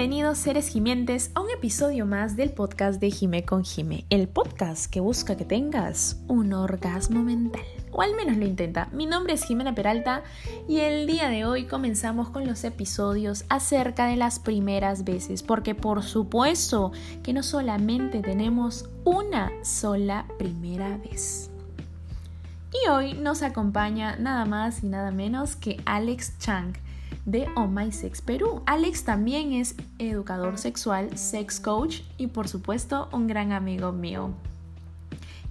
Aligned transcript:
Bienvenidos 0.00 0.38
seres 0.38 0.68
gimientes 0.68 1.30
a 1.34 1.42
un 1.42 1.50
episodio 1.50 2.06
más 2.06 2.34
del 2.34 2.52
podcast 2.52 2.98
de 3.02 3.10
Jime 3.10 3.44
con 3.44 3.64
Jime, 3.64 4.06
el 4.08 4.28
podcast 4.28 4.90
que 4.90 4.98
busca 4.98 5.36
que 5.36 5.44
tengas 5.44 6.22
un 6.26 6.54
orgasmo 6.54 7.22
mental, 7.22 7.60
o 7.92 8.00
al 8.00 8.16
menos 8.16 8.38
lo 8.38 8.46
intenta. 8.46 8.88
Mi 8.92 9.04
nombre 9.04 9.34
es 9.34 9.44
Jimena 9.44 9.74
Peralta 9.74 10.22
y 10.66 10.78
el 10.78 11.06
día 11.06 11.28
de 11.28 11.44
hoy 11.44 11.66
comenzamos 11.66 12.30
con 12.30 12.46
los 12.46 12.64
episodios 12.64 13.44
acerca 13.50 14.06
de 14.06 14.16
las 14.16 14.38
primeras 14.38 15.04
veces, 15.04 15.42
porque 15.42 15.74
por 15.74 16.02
supuesto 16.02 16.92
que 17.22 17.34
no 17.34 17.42
solamente 17.42 18.22
tenemos 18.22 18.88
una 19.04 19.52
sola 19.62 20.24
primera 20.38 20.96
vez. 20.96 21.50
Y 22.72 22.88
hoy 22.88 23.12
nos 23.12 23.42
acompaña 23.42 24.16
nada 24.16 24.46
más 24.46 24.82
y 24.82 24.86
nada 24.86 25.10
menos 25.10 25.56
que 25.56 25.78
Alex 25.84 26.38
Chang 26.38 26.72
de 27.24 27.46
Oh 27.56 27.66
My 27.66 27.92
Sex 27.92 28.22
Perú. 28.22 28.62
Alex 28.66 29.04
también 29.04 29.52
es 29.52 29.74
educador 29.98 30.58
sexual, 30.58 31.16
sex 31.16 31.60
coach 31.60 32.00
y 32.16 32.28
por 32.28 32.48
supuesto 32.48 33.08
un 33.12 33.26
gran 33.26 33.52
amigo 33.52 33.92
mío. 33.92 34.30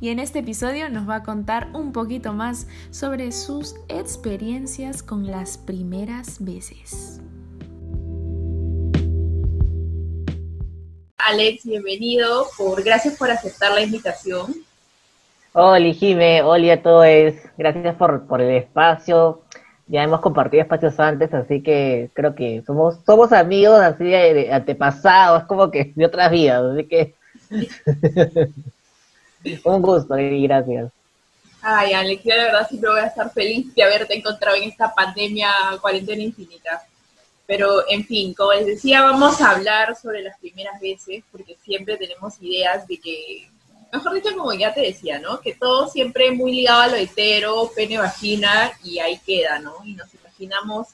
Y 0.02 0.10
en 0.10 0.20
este 0.20 0.40
episodio 0.40 0.90
nos 0.90 1.10
va 1.10 1.16
a 1.16 1.24
contar 1.24 1.70
un 1.74 1.92
poquito 1.92 2.32
más 2.32 2.68
sobre 2.90 3.32
sus 3.34 3.76
experiencias 3.90 5.04
con 5.04 5.28
las 5.28 5.58
primeras 5.58 6.44
veces. 6.44 7.20
Alex, 11.18 11.66
bienvenido. 11.66 12.48
Por, 12.58 12.82
gracias 12.82 13.18
por 13.18 13.30
aceptar 13.30 13.74
la 13.74 13.82
invitación. 13.82 14.56
Hola, 15.52 15.94
Jime. 15.94 16.44
Hola 16.44 16.74
a 16.74 16.82
todos. 16.82 17.34
Gracias 17.58 17.96
por, 17.96 18.26
por 18.26 18.42
el 18.42 18.56
espacio 18.56 19.42
ya 19.90 20.04
hemos 20.04 20.22
compartido 20.22 20.62
espacios 20.62 21.00
antes, 21.00 21.34
así 21.34 21.62
que 21.62 22.10
creo 22.14 22.36
que 22.36 22.64
somos 22.66 22.98
somos 23.06 23.34
amigos 23.34 23.82
así 23.82 24.04
de, 24.04 24.54
antepasados, 24.54 25.44
como 25.46 25.72
que 25.72 25.92
de 25.96 26.06
otras 26.06 26.32
vidas, 26.32 26.64
así 26.64 26.88
que 26.88 27.16
un 29.66 29.82
gusto 29.82 30.18
y 30.18 30.44
gracias. 30.44 30.92
Ay, 31.62 31.94
Alex, 31.94 32.24
yo 32.24 32.36
de 32.36 32.44
verdad 32.44 32.68
siempre 32.70 32.90
voy 32.90 33.00
a 33.00 33.08
estar 33.08 33.34
feliz 33.34 33.74
de 33.74 33.84
haberte 33.84 34.16
encontrado 34.16 34.56
en 34.56 34.70
esta 34.70 34.94
pandemia, 34.94 35.52
cuarentena 35.82 36.22
infinita. 36.22 36.84
Pero, 37.46 37.84
en 37.90 38.06
fin, 38.06 38.34
como 38.34 38.54
les 38.54 38.68
decía, 38.68 39.02
vamos 39.02 39.42
a 39.42 39.52
hablar 39.52 39.96
sobre 39.96 40.22
las 40.22 40.38
primeras 40.38 40.80
veces, 40.80 41.24
porque 41.32 41.58
siempre 41.64 41.98
tenemos 41.98 42.40
ideas 42.42 42.88
de 42.88 43.00
que 43.00 43.50
mejor 43.92 44.14
dicho, 44.14 44.36
como 44.38 44.54
ya 44.54 44.74
te 44.74 44.82
decía, 44.82 45.20
¿no? 45.20 45.40
Que 45.40 45.54
todo 45.54 45.88
siempre 45.88 46.32
muy 46.32 46.52
ligado 46.52 46.82
a 46.82 46.88
lo 46.88 46.96
hetero, 46.96 47.72
pene, 47.76 47.98
vagina, 47.98 48.72
y 48.84 49.00
ahí 49.00 49.20
queda, 49.26 49.60
¿no? 49.60 49.76
Y 49.84 49.94
nos 49.94 50.14
imaginamos 50.14 50.88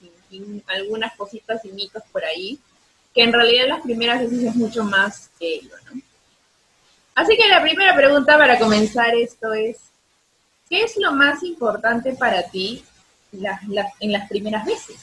algunas 0.68 1.16
cositas 1.16 1.64
y 1.66 1.70
mitos 1.70 2.04
por 2.12 2.24
ahí, 2.26 2.60
que 3.14 3.24
en 3.24 3.34
realidad 3.34 3.68
las 3.68 3.82
primeras 3.82 4.20
veces 4.20 4.44
es 4.44 4.56
mucho 4.56 4.84
más 4.84 5.30
que 5.40 5.56
ello, 5.56 5.76
¿no? 5.92 6.02
Así 7.16 7.38
que 7.38 7.48
la 7.48 7.62
primera 7.62 7.96
pregunta 7.96 8.38
para 8.38 8.60
comenzar 8.60 9.16
esto 9.16 9.54
es, 9.54 9.78
¿qué 10.70 10.84
es 10.84 10.98
lo 10.98 11.14
más 11.14 11.44
importante 11.44 12.14
para 12.14 12.44
ti 12.44 12.84
en 13.32 14.12
las 14.12 14.30
primeras 14.30 14.66
veces? 14.66 14.98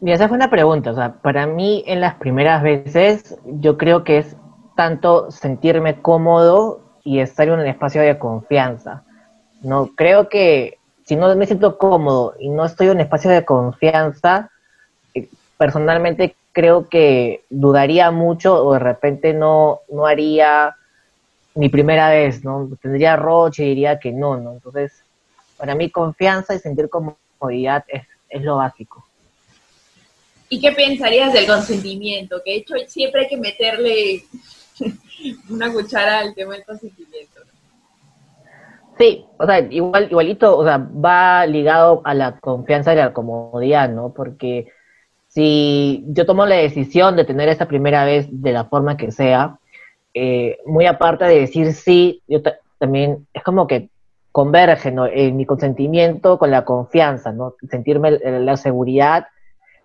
Mira, 0.00 0.16
esa 0.16 0.28
fue 0.28 0.36
una 0.36 0.50
pregunta. 0.50 0.90
O 0.90 0.94
sea, 0.94 1.14
para 1.14 1.46
mí 1.46 1.82
en 1.86 2.02
las 2.02 2.16
primeras 2.16 2.62
veces 2.62 3.36
yo 3.46 3.78
creo 3.78 4.04
que 4.04 4.18
es 4.18 4.36
tanto 4.76 5.30
sentirme 5.30 6.00
cómodo 6.00 6.80
y 7.04 7.20
estar 7.20 7.48
en 7.48 7.54
un 7.54 7.66
espacio 7.66 8.02
de 8.02 8.18
confianza. 8.18 9.04
No 9.62 9.90
creo 9.94 10.28
que 10.28 10.78
si 11.04 11.16
no 11.16 11.34
me 11.36 11.46
siento 11.46 11.78
cómodo 11.78 12.34
y 12.38 12.48
no 12.48 12.64
estoy 12.64 12.86
en 12.86 12.94
un 12.94 13.00
espacio 13.00 13.30
de 13.30 13.44
confianza, 13.44 14.50
eh, 15.14 15.28
personalmente 15.58 16.34
creo 16.52 16.88
que 16.88 17.44
dudaría 17.50 18.10
mucho 18.10 18.64
o 18.64 18.72
de 18.72 18.78
repente 18.78 19.34
no, 19.34 19.80
no 19.90 20.06
haría 20.06 20.76
mi 21.54 21.68
primera 21.68 22.10
vez, 22.10 22.44
¿no? 22.44 22.68
Tendría 22.80 23.16
roche 23.16 23.64
y 23.64 23.68
diría 23.70 23.98
que 23.98 24.12
no, 24.12 24.36
¿no? 24.36 24.52
Entonces, 24.52 24.92
para 25.56 25.74
mí 25.74 25.90
confianza 25.90 26.54
y 26.54 26.58
sentir 26.58 26.88
comodidad 26.88 27.84
es, 27.88 28.04
es 28.28 28.42
lo 28.42 28.56
básico. 28.56 29.04
¿Y 30.48 30.60
qué 30.60 30.72
pensarías 30.72 31.32
del 31.32 31.46
consentimiento? 31.46 32.40
Que 32.44 32.52
de 32.52 32.56
hecho 32.58 32.74
siempre 32.86 33.22
hay 33.22 33.28
que 33.28 33.36
meterle 33.36 34.24
una 35.50 35.72
cuchara 35.72 36.20
al 36.20 36.34
tema 36.34 36.54
del 36.54 36.64
consentimiento. 36.64 37.40
Sí, 38.98 39.26
o 39.38 39.46
sea, 39.46 39.58
igual, 39.58 40.08
igualito, 40.10 40.56
o 40.56 40.64
sea, 40.64 40.78
va 40.78 41.46
ligado 41.46 42.00
a 42.04 42.14
la 42.14 42.38
confianza 42.38 42.92
y 42.92 42.96
la 42.96 43.12
comodidad, 43.12 43.88
¿no? 43.88 44.12
Porque 44.12 44.68
si 45.26 46.04
yo 46.06 46.26
tomo 46.26 46.46
la 46.46 46.56
decisión 46.56 47.16
de 47.16 47.24
tener 47.24 47.48
esa 47.48 47.66
primera 47.66 48.04
vez 48.04 48.28
de 48.30 48.52
la 48.52 48.66
forma 48.66 48.96
que 48.96 49.10
sea, 49.10 49.58
eh, 50.12 50.58
muy 50.64 50.86
aparte 50.86 51.24
de 51.24 51.40
decir 51.40 51.72
sí, 51.72 52.22
yo 52.28 52.40
también 52.78 53.26
es 53.32 53.42
como 53.42 53.66
que 53.66 53.90
converge 54.30 54.94
en 55.12 55.36
mi 55.36 55.44
consentimiento 55.44 56.38
con 56.38 56.52
la 56.52 56.64
confianza, 56.64 57.32
¿no? 57.32 57.54
Sentirme 57.68 58.12
la 58.12 58.56
seguridad 58.56 59.26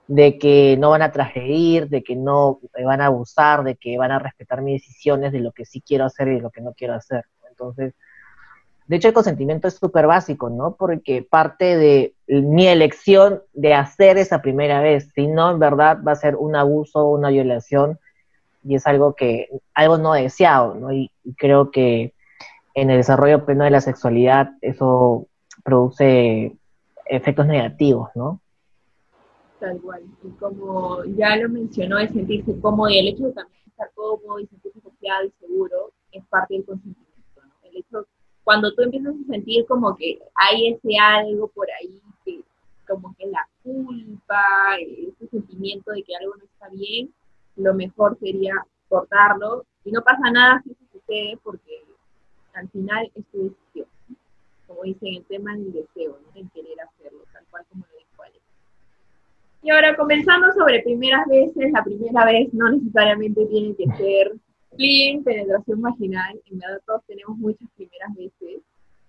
de 0.09 0.40
que 0.40 0.75
no 0.80 0.90
van 0.90 1.03
a 1.03 1.12
transgredir, 1.12 1.88
de 1.88 2.02
que 2.03 2.16
no 2.16 2.59
me 2.75 2.84
van 2.84 3.00
a 3.00 3.06
abusar, 3.06 3.64
de 3.64 3.75
que 3.75 3.96
van 4.00 4.12
a 4.12 4.18
respetar 4.18 4.64
mis 4.64 4.81
decisiones 4.81 5.31
de 5.31 5.40
lo 5.40 5.52
que 5.52 5.66
sí 5.66 5.81
quiero 5.81 6.06
hacer 6.06 6.30
y 6.30 6.36
de 6.36 6.42
lo 6.42 6.50
que 6.50 6.62
no 6.62 6.74
quiero 6.74 6.96
hacer. 6.96 7.25
Entonces, 7.47 7.94
de 8.88 8.96
hecho 8.96 9.08
el 9.08 9.14
consentimiento 9.14 9.68
es 9.68 9.75
súper 9.75 10.08
básico, 10.08 10.50
¿no? 10.50 10.75
Porque 10.75 11.22
parte 11.22 11.78
de 11.78 12.16
mi 12.28 12.68
elección 12.68 13.44
de 13.53 13.75
hacer 13.75 14.18
esa 14.18 14.42
primera 14.42 14.81
vez, 14.81 15.12
si 15.14 15.28
no, 15.28 15.52
en 15.52 15.59
verdad 15.59 16.00
va 16.06 16.14
a 16.14 16.16
ser 16.16 16.36
un 16.38 16.56
abuso, 16.56 17.06
una 17.06 17.30
violación, 17.30 18.00
y 18.64 18.74
es 18.74 18.88
algo 18.88 19.14
que, 19.14 19.48
algo 19.75 20.00
no 20.00 20.14
deseado, 20.14 20.74
¿no? 20.74 20.92
Y, 20.92 21.12
creo 21.38 21.69
que 21.69 22.16
en 22.74 22.90
el 22.90 22.98
desarrollo 22.98 23.46
pleno 23.46 23.64
de 23.64 23.69
la 23.69 23.81
sexualidad 23.81 24.50
eso 24.62 25.28
produce 25.64 26.58
efectos 27.06 27.46
negativos, 27.46 28.09
¿no? 28.16 28.42
Tal 29.59 29.81
cual. 29.81 30.03
Y 30.24 30.30
como 30.40 31.03
ya 31.03 31.36
lo 31.36 31.50
mencionó, 31.50 32.00
el 32.00 32.09
sentirse 32.09 32.59
cómodo 32.62 32.90
y 32.90 33.00
el 33.00 33.09
hecho 33.09 33.25
de 33.25 33.34
también 33.34 33.62
estar 33.68 33.92
cómodo 33.94 34.40
y 34.40 34.47
sentirse 34.47 34.80
confiado 34.80 35.25
y 35.25 35.31
seguro 35.40 35.92
es 36.12 36.25
parte 36.28 36.53
del 36.53 36.66
consentimiento. 36.66 37.42
¿no? 37.44 37.69
El 37.69 37.78
hecho, 37.78 38.08
cuando 38.44 38.74
tú 38.74 38.84
empiezas 38.84 39.14
a 39.14 39.31
sentir 39.31 39.66
como 39.66 39.96
que 39.96 40.19
hay 40.36 40.69
ese 40.69 40.98
algo 40.98 41.50
por 41.50 41.68
ahí, 41.72 42.02
que 42.24 42.42
como 42.88 43.14
que 43.18 43.28
la 43.28 43.48
culpa, 43.62 44.78
ese 44.80 45.28
sentimiento 45.28 45.92
de 45.92 46.03
que 46.03 46.16
algo 46.16 46.36
no 46.38 46.44
está 46.46 46.69
bien, 46.69 47.14
lo 47.58 47.74
mejor 47.74 48.18
sería 48.19 48.53
cortarlo. 48.88 49.66
Y 49.84 49.92
no 49.92 50.02
pasa 50.03 50.31
nada 50.31 50.62
si 50.64 50.72
eso 50.72 50.84
sucede 50.92 51.38
porque 51.44 51.84
al 52.53 52.69
final 52.69 53.12
es 53.14 53.25
tu 53.31 53.44
decisión. 53.44 53.88
Como 54.68 54.84
dicen, 54.84 55.16
el 55.16 55.25
tema 55.25 55.56
del 55.56 55.74
deseo, 55.74 56.19
¿no? 56.19 56.40
el 56.40 56.50
querer 56.52 56.80
hacerlo, 56.81 57.24
tal 57.34 57.44
cual 57.50 57.66
como 57.69 57.86
lo 57.92 57.99
y 59.62 59.70
ahora, 59.72 59.96
comenzando 59.96 60.52
sobre 60.53 60.81
primeras 60.81 61.28
veces, 61.28 61.72
la 61.72 61.84
primera 61.84 62.25
vez 62.25 62.53
no 62.53 62.72
necesariamente 62.72 63.46
tiene 63.47 63.75
que 63.75 63.86
ser 63.97 64.31
clean, 64.78 65.24
penetración 65.24 65.81
vaginal, 65.81 66.40
en 66.50 66.59
verdad 66.59 66.80
todos 66.86 67.02
tenemos 67.08 67.38
muchas 67.38 67.68
primeras 67.75 68.16
veces, 68.16 68.62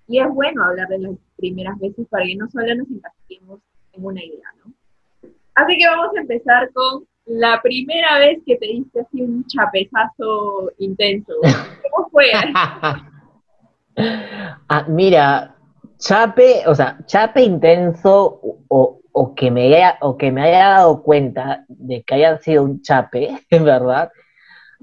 y 0.08 0.18
es 0.18 0.28
bueno 0.30 0.64
hablar 0.64 0.88
de 0.88 0.98
las 0.98 1.12
primeras 1.36 1.78
veces 1.78 2.06
para 2.08 2.24
que 2.24 2.34
no 2.34 2.48
solo 2.50 2.74
nos 2.74 2.90
encasquemos 2.90 3.60
en 3.92 4.04
una 4.04 4.24
idea, 4.24 4.48
¿no? 4.64 4.72
Así 5.54 5.76
que 5.76 5.86
vamos 5.86 6.16
a 6.16 6.20
empezar 6.20 6.72
con 6.72 7.04
la 7.26 7.60
primera 7.62 8.18
vez 8.18 8.40
que 8.44 8.56
te 8.56 8.66
diste 8.66 9.00
así 9.00 9.22
un 9.22 9.46
chapezazo 9.46 10.72
intenso. 10.78 11.34
¿Cómo 11.90 12.08
fue? 12.10 12.26
ah, 14.68 14.84
mira, 14.88 15.54
chape, 16.00 16.64
o 16.66 16.74
sea, 16.74 16.98
chape 17.06 17.42
intenso 17.42 18.40
o, 18.68 19.00
o 19.12 19.34
que 19.34 19.50
me 19.50 19.66
haya, 19.66 19.98
o 20.00 20.16
que 20.16 20.32
me 20.32 20.42
haya 20.42 20.68
dado 20.68 21.02
cuenta 21.02 21.64
de 21.68 22.02
que 22.02 22.14
haya 22.14 22.38
sido 22.38 22.64
un 22.64 22.82
chape, 22.82 23.38
en 23.50 23.64
verdad, 23.64 24.10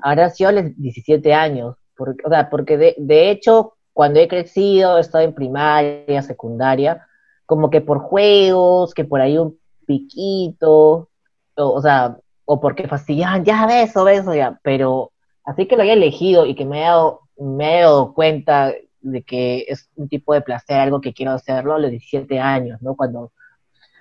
habrá 0.02 0.30
sido 0.30 0.50
a 0.50 0.54
los 0.54 0.78
17 0.78 1.34
años. 1.34 1.76
Porque, 1.96 2.24
o 2.26 2.30
sea, 2.30 2.50
porque 2.50 2.78
de, 2.78 2.96
de 2.98 3.32
hecho, 3.32 3.74
cuando 3.94 4.20
he 4.20 4.28
crecido, 4.28 4.98
he 4.98 5.02
estado 5.02 5.24
en 5.24 5.34
primaria, 5.34 6.22
secundaria, 6.22 7.08
como 7.46 7.70
que 7.70 7.82
por 7.82 8.00
juegos, 8.00 8.94
que 8.94 9.04
por 9.04 9.20
ahí 9.22 9.38
un 9.38 9.58
piquito, 9.88 11.10
o, 11.56 11.82
sea, 11.82 12.18
o 12.46 12.60
porque 12.60 12.88
fastidiaban, 12.88 13.44
ya 13.44 13.66
beso, 13.66 14.04
beso, 14.04 14.36
ya, 14.36 14.60
pero 14.62 15.12
así 15.44 15.66
que 15.66 15.76
lo 15.76 15.82
haya 15.82 15.94
elegido 15.94 16.46
y 16.46 16.54
que 16.54 16.66
me 16.66 16.80
haya 16.80 16.90
dado, 16.90 17.22
me 17.38 17.82
dado 17.82 18.14
cuenta 18.14 18.74
de 19.12 19.24
que 19.24 19.66
es 19.68 19.90
un 19.96 20.10
tipo 20.10 20.34
de 20.34 20.42
placer, 20.42 20.80
algo 20.80 21.02
que 21.02 21.14
quiero 21.14 21.32
hacerlo 21.32 21.76
a 21.76 21.80
los 21.80 21.92
17 21.92 22.40
años, 22.40 22.82
¿no? 22.82 22.96
Cuando 22.96 23.32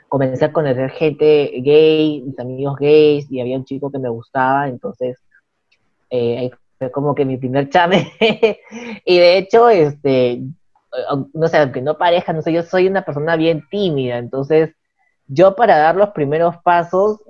comencé 0.08 0.44
a 0.44 0.52
conocer 0.52 0.90
gente 0.90 1.52
gay, 1.62 2.22
mis 2.22 2.38
amigos 2.38 2.76
gays, 2.78 3.30
y 3.30 3.40
había 3.40 3.56
un 3.56 3.64
chico 3.64 3.90
que 3.90 3.98
me 3.98 4.08
gustaba, 4.08 4.68
entonces 4.68 5.18
eh, 6.10 6.50
fue 6.78 6.90
como 6.90 7.14
que 7.14 7.24
mi 7.24 7.36
primer 7.36 7.68
chame. 7.70 8.12
y 9.04 9.18
de 9.18 9.38
hecho, 9.38 9.68
este, 9.68 10.42
no 11.34 11.48
sé, 11.48 11.58
aunque 11.58 11.82
no 11.82 11.98
pareja, 11.98 12.32
no 12.32 12.42
sé, 12.42 12.52
yo 12.52 12.62
soy 12.62 12.86
una 12.86 13.02
persona 13.02 13.36
bien 13.36 13.64
tímida, 13.70 14.18
entonces 14.18 14.74
yo 15.28 15.56
para 15.56 15.78
dar 15.78 15.96
los 15.96 16.10
primeros 16.10 16.56
pasos, 16.58 17.20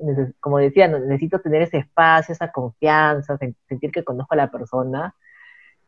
como 0.41 0.59
decía, 0.59 0.87
necesito 0.87 1.41
tener 1.41 1.63
ese 1.63 1.79
espacio, 1.79 2.33
esa 2.33 2.53
confianza, 2.53 3.39
sentir 3.69 3.91
que 3.91 4.05
conozco 4.05 4.35
a 4.35 4.37
la 4.37 4.51
persona 4.51 5.15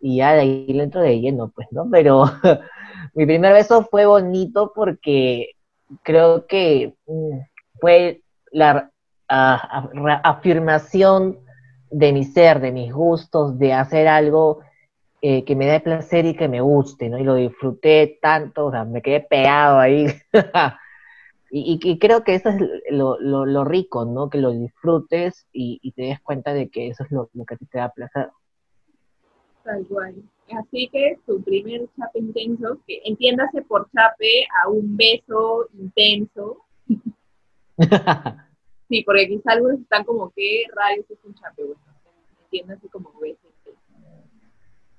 y 0.00 0.18
ya 0.18 0.34
de 0.34 0.40
ahí 0.40 0.66
le 0.68 0.84
entro 0.84 1.00
de 1.00 1.20
lleno, 1.20 1.50
pues, 1.54 1.68
¿no? 1.70 1.88
Pero 1.90 2.24
mi 3.14 3.26
primer 3.26 3.52
beso 3.52 3.82
fue 3.84 4.06
bonito 4.06 4.72
porque 4.74 5.50
creo 6.02 6.46
que 6.46 6.94
mm, 7.06 7.38
fue 7.80 8.22
la 8.52 8.90
afirmación 10.24 11.38
de 11.90 12.12
mi 12.12 12.24
ser, 12.24 12.60
de 12.60 12.72
mis 12.72 12.92
gustos, 12.92 13.58
de 13.58 13.72
hacer 13.72 14.08
algo 14.08 14.60
eh, 15.20 15.44
que 15.44 15.56
me 15.56 15.66
dé 15.66 15.80
placer 15.80 16.26
y 16.26 16.36
que 16.36 16.46
me 16.46 16.60
guste, 16.60 17.08
¿no? 17.08 17.18
Y 17.18 17.24
lo 17.24 17.34
disfruté 17.34 18.18
tanto, 18.22 18.66
o 18.66 18.70
sea, 18.70 18.84
me 18.84 19.02
quedé 19.02 19.20
pegado 19.20 19.78
ahí. 19.78 20.06
y, 21.50 21.98
creo 21.98 22.22
que 22.22 22.36
eso 22.36 22.50
es 22.50 22.60
lo, 22.90 23.64
rico, 23.64 24.04
¿no? 24.04 24.30
Que 24.30 24.38
lo 24.38 24.52
disfrutes 24.52 25.48
y, 25.52 25.92
te 25.92 26.02
des 26.02 26.20
cuenta 26.20 26.52
de 26.52 26.68
que 26.68 26.88
eso 26.88 27.02
es 27.04 27.10
lo, 27.10 27.28
que 27.46 27.56
te 27.56 27.78
da 27.78 27.90
placer. 27.90 28.30
Tal 29.68 29.86
cual. 29.86 30.14
Así 30.50 30.88
que 30.88 31.18
tu 31.26 31.42
primer 31.42 31.86
chape 31.94 32.20
intenso, 32.20 32.80
que 32.86 33.02
entiéndase 33.04 33.60
por 33.60 33.86
chape 33.90 34.46
a 34.64 34.70
un 34.70 34.96
beso 34.96 35.68
intenso. 35.78 36.64
sí, 38.88 39.02
porque 39.04 39.28
quizá 39.28 39.52
algunos 39.52 39.80
están 39.80 40.04
como, 40.04 40.32
¿qué 40.34 40.62
rayos 40.74 41.04
es 41.10 41.18
un 41.22 41.34
chape? 41.34 41.64
Bueno, 41.64 41.82
entiéndase 42.44 42.88
como 42.88 43.12
beso 43.20 43.46
intenso. 43.46 43.82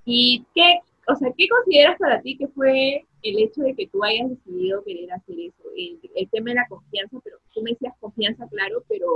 ¿Y 0.06 0.46
qué, 0.54 0.82
o 1.08 1.16
sea, 1.16 1.34
qué 1.36 1.48
consideras 1.48 1.98
para 1.98 2.22
ti 2.22 2.38
que 2.38 2.48
fue 2.50 3.08
el 3.24 3.40
hecho 3.40 3.64
de 3.64 3.74
que 3.74 3.88
tú 3.88 4.04
hayas 4.04 4.30
decidido 4.30 4.84
querer 4.84 5.12
hacer 5.14 5.36
eso? 5.40 5.64
El, 5.76 6.00
el 6.14 6.30
tema 6.30 6.52
de 6.52 6.58
la 6.58 6.68
confianza, 6.68 7.18
pero 7.24 7.38
tú 7.56 7.64
me 7.64 7.72
decías 7.72 7.96
confianza, 8.00 8.48
claro, 8.50 8.84
pero 8.88 9.08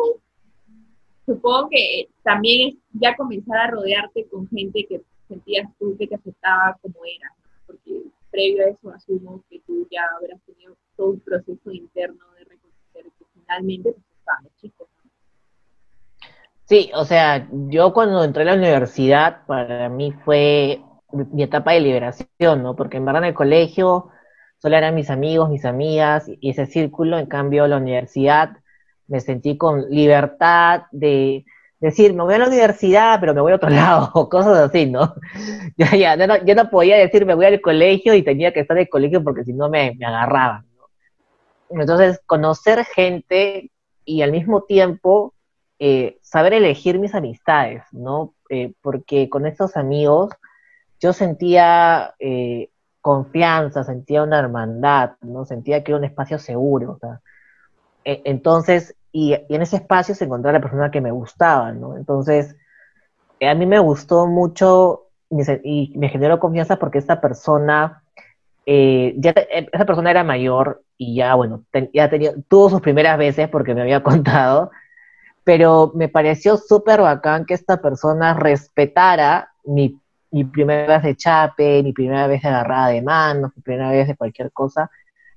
supongo 1.28 1.70
que 1.70 2.10
también 2.24 2.70
es 2.70 2.76
ya 2.94 3.16
comenzar 3.16 3.60
a 3.60 3.70
rodearte 3.70 4.26
con 4.26 4.50
gente 4.50 4.88
que 4.88 5.04
sentías 5.28 5.70
tú 5.80 5.96
que 5.98 6.08
te 6.08 6.16
aceptaba 6.16 6.78
como 6.81 6.96
era, 7.06 7.31
porque 7.66 8.04
previo 8.31 8.66
a 8.66 8.70
eso 8.70 8.90
asumo 8.90 9.44
que 9.50 9.60
tú 9.62 9.88
ya 9.92 10.02
habrás 10.18 10.42
tenido 10.46 10.75
todo 10.96 11.12
un 11.12 11.20
proceso 11.20 11.72
interno 11.72 12.24
de 12.38 12.46
reconocer 12.46 13.04
que 13.18 13.25
finalmente 13.34 13.92
pues, 13.94 14.06
estaban 14.20 14.48
chicos. 14.60 14.88
Sí, 16.66 16.92
o 16.96 17.06
sea, 17.06 17.48
yo 17.52 17.94
cuando 17.94 18.24
entré 18.24 18.44
a 18.44 18.46
la 18.46 18.56
universidad, 18.56 19.46
para 19.46 19.90
mí 19.90 20.12
fue 20.12 20.81
mi 21.12 21.44
etapa 21.44 21.74
de 21.74 21.81
liberación, 21.81 22.64
¿no? 22.64 22.75
Porque 22.75 22.98
en 22.98 23.06
verdad 23.06 23.24
en 23.24 23.30
el 23.30 23.36
colegio 23.36 24.10
solo 24.58 24.78
eran 24.78 24.96
mis 24.96 25.10
amigos, 25.10 25.50
mis 25.50 25.66
amigas 25.66 26.25
y 26.28 26.50
ese 26.50 26.66
círculo, 26.66 27.20
en 27.20 27.25
cambio 27.25 27.68
la 27.68 27.78
universidad 27.78 28.58
me 29.08 29.20
sentí 29.20 29.58
con 29.58 29.90
libertad 29.90 30.84
de 30.92 31.46
decir, 31.84 32.14
me 32.14 32.24
voy 32.24 32.34
a 32.34 32.40
la 32.40 32.48
universidad, 32.48 33.20
pero 33.20 33.34
me 33.34 33.42
voy 33.42 33.52
a 33.52 33.56
otro 33.56 33.70
lado, 33.82 34.10
o 34.14 34.30
cosas 34.30 34.58
así, 34.58 34.86
¿no? 34.86 35.16
Ya, 35.78 35.96
ya, 35.96 36.16
yo 36.16 36.28
no, 36.28 36.46
yo 36.46 36.56
no 36.56 36.70
podía 36.70 36.98
decir, 36.98 37.26
me 37.26 37.34
voy 37.34 37.46
al 37.46 37.62
colegio 37.62 38.14
y 38.14 38.22
tenía 38.22 38.54
que 38.54 38.60
estar 38.60 38.78
en 38.78 38.82
el 38.82 38.90
colegio 38.90 39.24
porque 39.24 39.44
si 39.44 39.54
no 39.54 39.70
me, 39.70 39.96
me 39.98 40.06
agarraban, 40.06 40.66
¿no? 40.78 41.82
Entonces, 41.82 42.22
conocer 42.26 42.86
gente 42.86 43.72
y 44.06 44.22
al 44.22 44.32
mismo 44.32 44.64
tiempo 44.64 45.34
eh, 45.80 46.20
saber 46.22 46.54
elegir 46.54 47.00
mis 47.00 47.16
amistades, 47.16 47.84
¿no? 47.92 48.36
Eh, 48.50 48.74
porque 48.82 49.30
con 49.30 49.46
estos 49.46 49.76
amigos 49.76 50.32
yo 51.00 51.12
sentía 51.12 52.14
eh, 52.20 52.70
confianza, 53.02 53.84
sentía 53.84 54.24
una 54.24 54.40
hermandad, 54.40 55.14
¿no? 55.22 55.44
Sentía 55.46 55.84
que 55.84 55.92
era 55.92 55.98
un 55.98 56.06
espacio 56.06 56.40
seguro, 56.40 56.94
o 56.94 56.98
sea, 57.00 57.22
e, 58.06 58.22
entonces 58.26 58.96
y, 59.13 59.33
en 59.33 59.62
ese 59.62 59.77
espacio 59.77 60.15
se 60.15 60.25
encontraba 60.25 60.57
la 60.57 60.62
persona 60.62 60.92
que 60.92 61.00
me 61.00 61.12
gustaba, 61.12 61.71
¿no? 61.71 61.95
Entonces, 61.95 62.56
eh, 63.39 63.48
a 63.48 63.56
mí 63.56 63.65
me 63.65 63.80
gustó 63.80 64.27
mucho 64.27 65.07
y 65.63 65.94
me 65.95 66.10
generó 66.10 66.39
confianza 66.39 66.77
porque 66.77 66.98
esta 66.98 67.21
persona, 67.21 68.04
eh, 68.65 69.13
ya 69.18 69.31
eh, 69.31 69.69
esa 69.71 69.86
persona 69.86 70.12
era 70.12 70.24
mayor 70.24 70.83
y 70.98 71.15
ya, 71.15 71.36
bueno, 71.36 71.63
ya 71.94 72.10
tenía, 72.10 72.33
tuvo 72.48 72.69
sus 72.69 72.81
primeras 72.81 73.18
veces 73.18 73.50
porque 73.50 73.74
me 73.75 73.81
había 73.81 74.04
contado, 74.04 74.71
pero 75.44 75.92
me 75.95 76.10
pareció 76.10 76.57
súper 76.57 77.01
bacán 77.01 77.45
que 77.45 77.54
esta 77.54 77.81
persona 77.81 78.33
respetara 78.33 79.51
mi, 79.63 80.00
mi 80.31 80.44
primera 80.45 80.88
vez 80.88 81.04
de 81.04 81.15
chape, 81.15 81.83
mi 81.83 81.94
primera 81.94 82.27
vez 82.27 82.42
de 82.42 82.50
agarrada 82.50 82.88
de 82.88 83.01
manos, 83.01 83.51
mi 83.56 83.62
primera 83.62 83.92
vez 83.92 84.07
de 84.07 84.15
cualquier 84.15 84.51
cosa, 84.51 84.89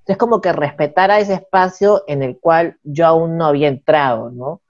entonces, 0.06 0.19
como 0.19 0.41
que 0.41 0.53
respetara 0.53 1.19
ese 1.19 1.35
espacio 1.35 2.05
en 2.06 2.23
el 2.23 2.38
cual 2.38 2.79
yo 2.85 3.06
aún 3.06 3.37
no 3.37 3.47
había 3.47 3.67
entrado, 3.67 4.31
¿no? 4.31 4.62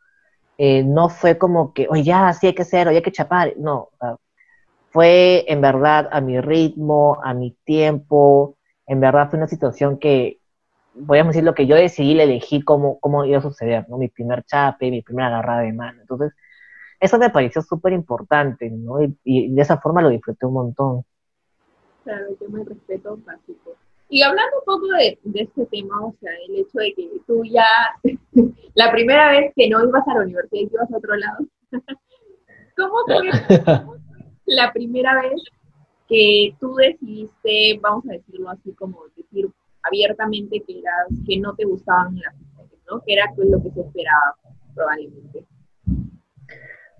Eh, 0.56 0.82
no 0.82 1.10
fue 1.10 1.36
como 1.36 1.74
que, 1.74 1.86
oye, 1.90 2.04
ya, 2.04 2.28
así 2.28 2.46
hay 2.46 2.54
que 2.54 2.64
ser, 2.64 2.88
oye, 2.88 2.96
hay 2.96 3.02
que 3.02 3.12
chapar. 3.12 3.52
No, 3.58 3.90
fue 4.88 5.44
en 5.52 5.60
verdad 5.60 6.08
a 6.10 6.22
mi 6.22 6.40
ritmo, 6.40 7.18
a 7.22 7.34
mi 7.34 7.50
tiempo. 7.64 8.56
En 8.86 8.98
verdad 9.00 9.28
fue 9.28 9.36
una 9.38 9.46
situación 9.46 9.98
que, 9.98 10.40
podríamos 11.06 11.34
decir, 11.34 11.44
lo 11.44 11.54
que 11.54 11.66
yo 11.66 11.76
decidí, 11.76 12.14
le 12.14 12.22
elegí 12.22 12.62
cómo, 12.62 12.98
cómo 13.00 13.26
iba 13.26 13.36
a 13.36 13.42
suceder, 13.42 13.86
¿no? 13.90 13.98
Mi 13.98 14.08
primer 14.08 14.42
chape, 14.44 14.90
mi 14.90 15.02
primera 15.02 15.28
agarrada 15.28 15.60
de 15.60 15.72
mano. 15.74 16.00
Entonces, 16.00 16.32
eso 16.98 17.18
me 17.18 17.28
pareció 17.28 17.60
súper 17.60 17.92
importante, 17.92 18.70
¿no? 18.70 19.02
Y, 19.22 19.52
de 19.54 19.60
esa 19.60 19.76
forma 19.82 20.00
lo 20.00 20.08
disfruté 20.08 20.46
un 20.46 20.54
montón. 20.54 21.04
Claro, 22.04 22.26
el 22.30 22.36
tema 22.38 22.60
respeto 22.66 23.18
básico. 23.22 23.76
Y 24.08 24.22
hablando 24.22 24.58
un 24.58 24.64
poco 24.64 24.86
de, 24.88 25.18
este 25.34 25.66
tema, 25.66 26.04
o 26.04 26.14
sea, 26.20 26.30
el 26.48 26.56
hecho 26.56 26.78
de 26.78 26.94
que 26.94 27.10
tú 27.26 27.42
ya, 27.44 27.66
la 28.74 28.92
primera 28.92 29.30
vez 29.30 29.52
que 29.56 29.68
no 29.68 29.84
ibas 29.84 30.06
a 30.06 30.14
la 30.14 30.20
universidad 30.20 30.62
y 30.62 30.70
ibas 30.72 30.92
a 30.92 30.96
otro 30.96 31.16
lado, 31.16 31.38
¿cómo 32.76 32.94
fue 33.06 33.96
la 34.46 34.72
primera 34.72 35.20
vez 35.20 35.42
que 36.08 36.54
tú 36.60 36.74
decidiste, 36.76 37.78
vamos 37.80 38.04
a 38.08 38.12
decirlo 38.12 38.50
así, 38.50 38.72
como 38.74 39.02
decir 39.16 39.50
abiertamente 39.82 40.62
que, 40.64 40.78
eras, 40.78 41.08
que 41.26 41.38
no 41.38 41.54
te 41.54 41.64
gustaban 41.64 42.16
las 42.20 42.34
mujeres, 42.36 42.78
¿no? 42.88 43.00
Que 43.00 43.14
era 43.14 43.32
lo 43.36 43.62
que 43.62 43.70
se 43.70 43.80
esperaba, 43.80 44.36
probablemente. 44.74 45.44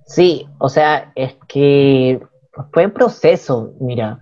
Sí, 0.07 0.47
o 0.59 0.69
sea, 0.69 1.13
es 1.15 1.37
que 1.49 2.21
fue 2.73 2.87
un 2.87 2.93
proceso, 2.93 3.75
mira, 3.81 4.21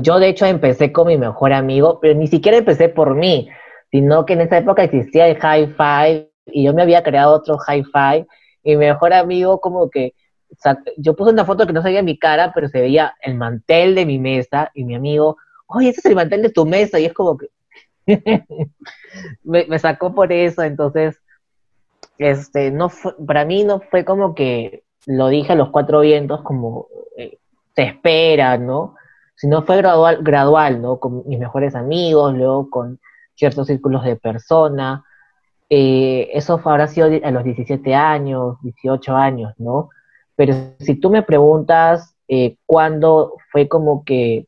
yo 0.00 0.18
de 0.18 0.28
hecho 0.28 0.46
empecé 0.46 0.92
con 0.92 1.08
mi 1.08 1.18
mejor 1.18 1.52
amigo, 1.52 1.98
pero 2.00 2.14
ni 2.14 2.26
siquiera 2.26 2.58
empecé 2.58 2.88
por 2.88 3.14
mí, 3.14 3.48
sino 3.90 4.24
que 4.24 4.34
en 4.34 4.42
esa 4.42 4.58
época 4.58 4.84
existía 4.84 5.26
el 5.26 5.38
high 5.38 5.74
five 5.76 6.30
y 6.46 6.64
yo 6.64 6.74
me 6.74 6.82
había 6.82 7.02
creado 7.02 7.34
otro 7.34 7.58
high 7.58 7.84
five 7.84 8.26
y 8.62 8.70
mi 8.70 8.86
mejor 8.86 9.12
amigo 9.12 9.60
como 9.60 9.90
que 9.90 10.14
yo 10.96 11.16
puse 11.16 11.32
una 11.32 11.44
foto 11.44 11.66
que 11.66 11.72
no 11.72 11.82
se 11.82 11.88
veía 11.88 12.02
mi 12.02 12.18
cara, 12.18 12.52
pero 12.54 12.68
se 12.68 12.80
veía 12.80 13.14
el 13.20 13.36
mantel 13.36 13.94
de 13.94 14.06
mi 14.06 14.18
mesa 14.18 14.70
y 14.74 14.84
mi 14.84 14.94
amigo, 14.94 15.36
oye, 15.66 15.88
ese 15.90 16.00
es 16.00 16.06
el 16.06 16.14
mantel 16.14 16.42
de 16.42 16.50
tu 16.50 16.66
mesa 16.66 16.98
y 16.98 17.06
es 17.06 17.12
como 17.12 17.36
que 17.36 17.48
me, 19.44 19.78
sacó 19.78 20.14
por 20.14 20.32
eso, 20.32 20.62
entonces, 20.62 21.20
este, 22.18 22.70
no 22.70 22.90
para 23.26 23.44
mí 23.44 23.64
no 23.64 23.80
fue 23.80 24.04
como 24.04 24.34
que 24.34 24.84
lo 25.06 25.28
dije 25.28 25.52
a 25.52 25.56
los 25.56 25.70
cuatro 25.70 26.00
vientos 26.00 26.42
como 26.42 26.88
eh, 27.16 27.38
se 27.74 27.82
espera, 27.82 28.58
¿no? 28.58 28.96
Sino 29.34 29.62
fue 29.62 29.78
gradual, 29.78 30.18
gradual, 30.22 30.82
¿no? 30.82 30.98
Con 30.98 31.22
mis 31.26 31.38
mejores 31.38 31.74
amigos, 31.74 32.34
luego 32.34 32.70
con 32.70 33.00
ciertos 33.34 33.66
círculos 33.66 34.04
de 34.04 34.16
persona. 34.16 35.04
Eh, 35.68 36.30
eso 36.34 36.60
habrá 36.64 36.86
sido 36.86 37.08
a 37.24 37.30
los 37.30 37.44
17 37.44 37.94
años, 37.94 38.56
18 38.62 39.16
años, 39.16 39.54
¿no? 39.58 39.88
Pero 40.36 40.54
si 40.78 40.96
tú 40.96 41.10
me 41.10 41.22
preguntas 41.22 42.14
eh, 42.28 42.56
cuándo 42.66 43.34
fue 43.50 43.68
como 43.68 44.04
que 44.04 44.46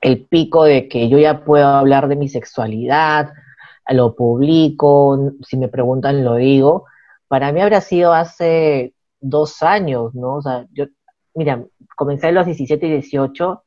el 0.00 0.26
pico 0.26 0.64
de 0.64 0.88
que 0.88 1.08
yo 1.08 1.18
ya 1.18 1.44
puedo 1.44 1.66
hablar 1.66 2.08
de 2.08 2.16
mi 2.16 2.28
sexualidad, 2.28 3.32
lo 3.88 4.14
publico, 4.14 5.32
si 5.42 5.56
me 5.56 5.68
preguntan 5.68 6.24
lo 6.24 6.36
digo, 6.36 6.86
para 7.28 7.52
mí 7.52 7.60
habrá 7.60 7.80
sido 7.80 8.12
hace 8.12 8.94
dos 9.20 9.62
años, 9.62 10.14
¿no? 10.14 10.36
O 10.36 10.42
sea, 10.42 10.66
yo, 10.72 10.86
mira, 11.34 11.64
comencé 11.96 12.28
a 12.28 12.32
los 12.32 12.46
17 12.46 12.86
y 12.86 12.90
18 12.92 13.63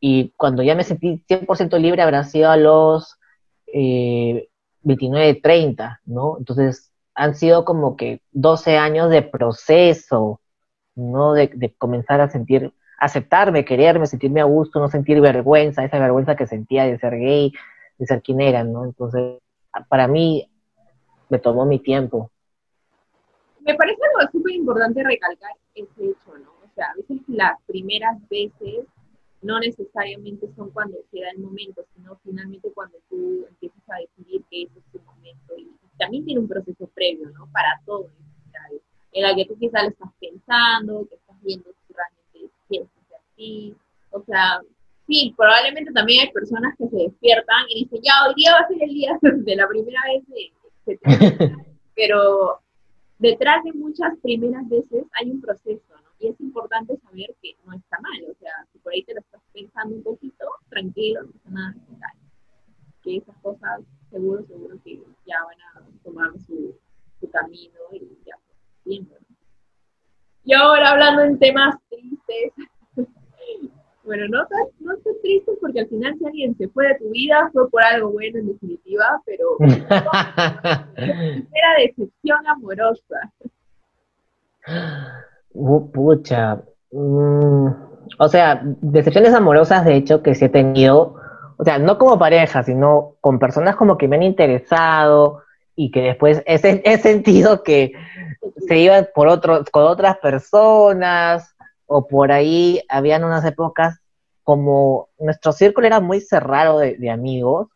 y 0.00 0.30
cuando 0.36 0.62
ya 0.62 0.74
me 0.74 0.82
sentí 0.82 1.22
100% 1.28 1.78
libre 1.78 2.02
habrá 2.02 2.24
sido 2.24 2.50
a 2.50 2.56
los 2.56 3.18
eh, 3.66 4.48
29, 4.82 5.40
30, 5.42 6.00
¿no? 6.06 6.38
Entonces 6.38 6.90
han 7.14 7.34
sido 7.34 7.66
como 7.66 7.96
que 7.96 8.22
12 8.32 8.78
años 8.78 9.10
de 9.10 9.22
proceso, 9.22 10.40
¿no? 10.94 11.34
De, 11.34 11.50
de, 11.54 11.74
comenzar 11.74 12.22
a 12.22 12.30
sentir, 12.30 12.72
aceptarme, 12.98 13.66
quererme, 13.66 14.06
sentirme 14.06 14.40
a 14.40 14.44
gusto, 14.44 14.80
no 14.80 14.88
sentir 14.88 15.20
vergüenza, 15.20 15.84
esa 15.84 15.98
vergüenza 15.98 16.34
que 16.34 16.46
sentía 16.46 16.84
de 16.84 16.98
ser 16.98 17.18
gay, 17.18 17.52
de 17.98 18.06
ser 18.06 18.22
quien 18.22 18.40
era, 18.40 18.64
¿no? 18.64 18.86
Entonces, 18.86 19.38
para 19.88 20.08
mí 20.08 20.50
me 21.28 21.38
tomó 21.38 21.66
mi 21.66 21.78
tiempo. 21.78 22.30
Me 23.60 23.74
parece 23.74 24.00
algo 24.16 24.32
súper 24.32 24.54
importante 24.54 25.02
recalcar 25.04 25.52
ese 25.74 26.04
hecho, 26.04 26.38
¿no? 26.38 26.50
O 26.64 26.74
sea, 26.74 26.86
a 26.86 26.94
veces 26.94 27.18
las 27.28 27.60
primeras 27.66 28.16
veces 28.30 28.86
no 29.42 29.58
necesariamente 29.58 30.48
son 30.54 30.70
cuando 30.70 30.98
queda 31.10 31.30
el 31.30 31.38
momento, 31.38 31.84
sino 31.94 32.18
finalmente 32.24 32.70
cuando 32.72 32.98
tú 33.08 33.46
empiezas 33.48 33.82
a 33.88 34.00
decidir 34.00 34.42
que 34.50 34.62
ese 34.62 34.78
es 34.78 34.84
tu 34.92 34.98
momento. 35.00 35.56
Y 35.56 35.68
también 35.98 36.24
tiene 36.24 36.40
un 36.40 36.48
proceso 36.48 36.86
previo, 36.94 37.30
¿no? 37.30 37.48
Para 37.52 37.80
todo, 37.84 38.10
en 39.12 39.22
la 39.22 39.34
que 39.34 39.44
tú 39.44 39.56
quizás 39.58 39.82
lo 39.82 39.88
estás 39.88 40.10
pensando, 40.20 41.06
que 41.08 41.16
estás 41.16 41.36
viendo 41.42 41.70
si 41.86 41.92
realmente 41.92 42.54
quieres 42.68 42.88
ser 43.08 43.18
así, 43.18 43.74
o 44.10 44.22
sea, 44.22 44.60
sí, 45.06 45.34
probablemente 45.36 45.92
también 45.92 46.26
hay 46.26 46.32
personas 46.32 46.76
que 46.78 46.88
se 46.88 46.96
despiertan 46.96 47.64
y 47.68 47.84
dicen, 47.84 48.00
ya, 48.02 48.12
hoy 48.28 48.34
día 48.36 48.52
va 48.52 48.60
a 48.60 48.68
ser 48.68 48.82
el 48.82 48.90
día 48.90 49.18
de 49.22 49.56
la 49.56 49.68
primera 49.68 50.00
vez 50.06 50.24
de, 50.28 50.96
pero 51.94 52.60
detrás 53.18 53.62
de 53.64 53.72
muchas 53.72 54.16
primeras 54.22 54.68
veces 54.68 55.04
hay 55.12 55.30
un 55.30 55.40
proceso, 55.40 55.82
¿no? 55.90 56.10
Y 56.18 56.28
es 56.28 56.40
importante 56.40 56.96
saber 56.98 57.34
que 57.42 57.56
no 57.64 57.72
está 57.72 57.98
mal, 58.00 58.30
o 58.30 58.34
sea, 58.38 58.52
si 58.72 58.78
por 58.78 58.92
ahí 58.92 59.02
te 59.02 59.14
lo 59.14 59.20
pensando 59.52 59.96
un 59.96 60.02
poquito, 60.02 60.44
tranquilo, 60.68 61.22
no 61.22 61.32
pasa 61.32 61.52
nada, 61.52 62.14
que 63.02 63.16
esas 63.16 63.36
cosas 63.38 63.80
seguro, 64.10 64.44
seguro 64.46 64.76
que 64.84 65.00
ya 65.26 65.36
van 65.44 65.60
a 65.60 66.02
tomar 66.02 66.30
su, 66.46 66.74
su 67.20 67.30
camino 67.30 67.78
y 67.92 68.00
ya, 68.26 68.36
bien, 68.84 69.08
Y 70.44 70.54
ahora 70.54 70.90
hablando 70.90 71.22
en 71.22 71.38
temas 71.38 71.76
tristes, 71.88 72.52
bueno, 74.04 74.26
no 74.28 74.46
tan, 74.46 74.64
no 74.80 74.96
triste 75.22 75.52
porque 75.60 75.80
al 75.80 75.88
final 75.88 76.16
si 76.18 76.26
alguien 76.26 76.56
se 76.56 76.68
fue 76.68 76.88
de 76.88 76.98
tu 76.98 77.10
vida 77.10 77.50
fue 77.52 77.70
por 77.70 77.82
algo 77.82 78.10
bueno 78.10 78.38
en 78.38 78.48
definitiva, 78.48 79.22
pero 79.24 79.56
era 80.96 81.74
decepción 81.78 82.46
amorosa. 82.46 83.32
Pucha. 85.92 86.62
Mm, 86.92 87.89
o 88.18 88.28
sea, 88.28 88.60
decepciones 88.64 89.34
amorosas 89.34 89.84
de 89.84 89.96
hecho 89.96 90.22
que 90.22 90.34
sí 90.34 90.46
he 90.46 90.48
tenido, 90.48 91.16
o 91.56 91.64
sea, 91.64 91.78
no 91.78 91.98
como 91.98 92.18
pareja, 92.18 92.62
sino 92.62 93.16
con 93.20 93.38
personas 93.38 93.76
como 93.76 93.98
que 93.98 94.08
me 94.08 94.16
han 94.16 94.22
interesado 94.22 95.42
y 95.76 95.90
que 95.90 96.02
después 96.02 96.42
he, 96.46 96.82
he 96.84 96.98
sentido 96.98 97.62
que 97.62 97.92
se 98.66 98.78
iban 98.78 99.08
por 99.14 99.28
otros, 99.28 99.68
con 99.70 99.84
otras 99.84 100.18
personas 100.18 101.54
o 101.86 102.06
por 102.06 102.32
ahí 102.32 102.82
habían 102.88 103.24
unas 103.24 103.44
épocas 103.44 104.00
como 104.42 105.08
nuestro 105.18 105.52
círculo 105.52 105.86
era 105.86 106.00
muy 106.00 106.20
cerrado 106.20 106.78
de, 106.80 107.10
amigos, 107.10 107.68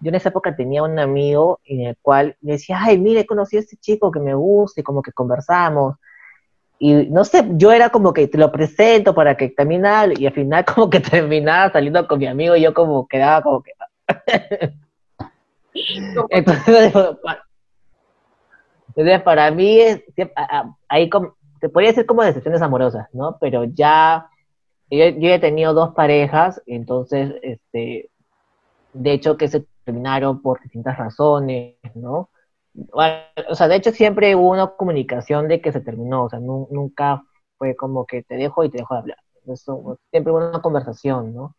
yo 0.00 0.08
en 0.10 0.14
esa 0.14 0.28
época 0.28 0.54
tenía 0.54 0.82
un 0.82 0.98
amigo 0.98 1.60
en 1.64 1.82
el 1.86 1.96
cual 2.02 2.36
me 2.40 2.52
decía, 2.52 2.78
ay, 2.80 2.98
mire, 2.98 3.24
conocí 3.24 3.56
a 3.56 3.60
este 3.60 3.76
chico 3.76 4.10
que 4.10 4.20
me 4.20 4.34
gusta 4.34 4.80
y 4.80 4.84
como 4.84 5.00
que 5.00 5.12
conversamos. 5.12 5.96
Y 6.86 7.08
no 7.08 7.24
sé, 7.24 7.42
yo 7.52 7.72
era 7.72 7.88
como 7.88 8.12
que 8.12 8.28
te 8.28 8.36
lo 8.36 8.52
presento 8.52 9.14
para 9.14 9.38
que 9.38 9.54
hable, 9.56 10.16
y 10.18 10.26
al 10.26 10.34
final 10.34 10.66
como 10.74 10.90
que 10.90 11.00
terminaba 11.00 11.72
saliendo 11.72 12.06
con 12.06 12.18
mi 12.18 12.26
amigo 12.26 12.56
y 12.56 12.60
yo 12.60 12.74
como 12.74 13.08
quedaba 13.08 13.40
como 13.40 13.62
que... 13.62 13.72
entonces, 16.28 16.92
entonces, 18.88 19.22
para 19.22 19.50
mí, 19.50 19.78
ahí 20.86 21.08
como, 21.08 21.36
se 21.58 21.70
podría 21.70 21.92
decir 21.92 22.04
como 22.04 22.22
decepciones 22.22 22.60
amorosas, 22.60 23.08
¿no? 23.14 23.38
Pero 23.40 23.64
ya, 23.64 24.28
yo, 24.90 25.04
he 25.06 25.38
tenido 25.38 25.72
dos 25.72 25.94
parejas, 25.94 26.60
entonces, 26.66 27.32
este, 27.40 28.10
de 28.92 29.12
hecho 29.12 29.38
que 29.38 29.48
se 29.48 29.64
terminaron 29.84 30.42
por 30.42 30.60
distintas 30.60 30.98
razones, 30.98 31.76
¿no? 31.94 32.28
O 32.94 33.54
sea, 33.54 33.68
de 33.68 33.76
hecho 33.76 33.92
siempre 33.92 34.34
hubo 34.34 34.50
una 34.50 34.68
comunicación 34.68 35.48
de 35.48 35.60
que 35.60 35.72
se 35.72 35.80
terminó, 35.80 36.24
o 36.24 36.28
sea, 36.28 36.40
nunca 36.40 37.22
fue 37.56 37.76
como 37.76 38.06
que 38.06 38.22
te 38.22 38.36
dejo 38.36 38.64
y 38.64 38.70
te 38.70 38.78
dejo 38.78 38.94
de 38.94 39.00
hablar. 39.00 39.18
Eso, 39.46 39.98
siempre 40.10 40.32
hubo 40.32 40.48
una 40.48 40.62
conversación, 40.62 41.34
¿no? 41.34 41.54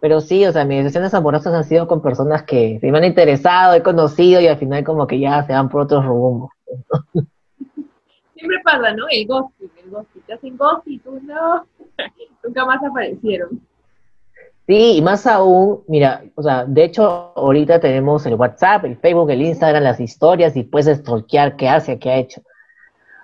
Pero 0.00 0.20
sí, 0.20 0.44
o 0.44 0.52
sea, 0.52 0.64
mis 0.64 0.84
decisiones 0.84 1.14
amorosas 1.14 1.54
han 1.54 1.64
sido 1.64 1.88
con 1.88 2.02
personas 2.02 2.42
que 2.42 2.78
se 2.80 2.92
me 2.92 2.98
han 2.98 3.04
interesado, 3.04 3.74
he 3.74 3.82
conocido 3.82 4.40
y 4.40 4.46
al 4.46 4.58
final 4.58 4.84
como 4.84 5.06
que 5.06 5.18
ya 5.18 5.42
se 5.44 5.52
van 5.52 5.68
por 5.68 5.82
otros 5.82 6.04
rumbos. 6.04 6.50
Siempre 8.34 8.58
pasa, 8.62 8.92
¿no? 8.92 9.06
El 9.10 9.26
ghosting, 9.26 9.70
el 9.82 9.90
ghosting. 9.90 10.22
Te 10.22 10.34
hacen 10.34 10.56
ghosting 10.56 10.92
y 10.94 10.98
tú 10.98 11.18
no, 11.22 11.66
nunca 12.44 12.66
más 12.66 12.84
aparecieron. 12.84 13.60
Sí, 14.66 14.96
y 14.96 15.02
más 15.02 15.26
aún, 15.26 15.84
mira, 15.86 16.24
o 16.34 16.42
sea, 16.42 16.64
de 16.64 16.84
hecho, 16.84 17.32
ahorita 17.36 17.78
tenemos 17.78 18.26
el 18.26 18.34
WhatsApp, 18.34 18.84
el 18.84 18.96
Facebook, 18.96 19.30
el 19.30 19.42
Instagram, 19.42 19.84
las 19.84 20.00
historias 20.00 20.56
y 20.56 20.64
puedes 20.64 20.98
stalkear 20.98 21.56
qué 21.56 21.68
hace, 21.68 22.00
qué 22.00 22.10
ha 22.10 22.16
hecho. 22.16 22.42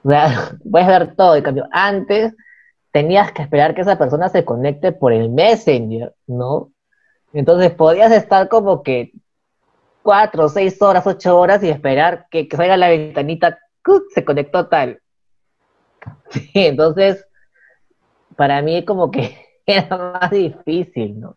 O 0.05 0.11
sea, 0.11 0.57
puedes 0.71 0.87
ver 0.87 1.17
todo. 1.17 1.35
En 1.35 1.43
cambio, 1.43 1.67
antes 1.73 2.35
tenías 2.93 3.33
que 3.33 3.43
esperar 3.43 3.75
que 3.75 3.81
esa 3.81 3.99
persona 3.99 4.29
se 4.29 4.45
conecte 4.45 4.93
por 4.93 5.13
el 5.13 5.31
Messenger, 5.31 6.15
¿no? 6.29 6.71
Entonces 7.33 7.73
podías 7.73 8.13
estar 8.13 8.49
como 8.49 8.83
que 8.85 9.13
cuatro, 10.03 10.49
seis 10.49 10.81
horas, 10.81 11.07
ocho 11.07 11.39
horas 11.39 11.63
y 11.65 11.71
esperar 11.71 12.27
que, 12.31 12.47
salga 12.51 12.77
la 12.77 12.89
ventanita, 12.89 13.59
se 14.15 14.25
conectó 14.25 14.69
tal. 14.69 15.01
Sí, 16.31 16.51
entonces, 16.55 17.27
para 18.37 18.61
mí 18.63 18.85
como 18.85 19.11
que 19.11 19.37
era 19.67 19.97
más 19.97 20.31
difícil, 20.31 21.21
¿no? 21.21 21.37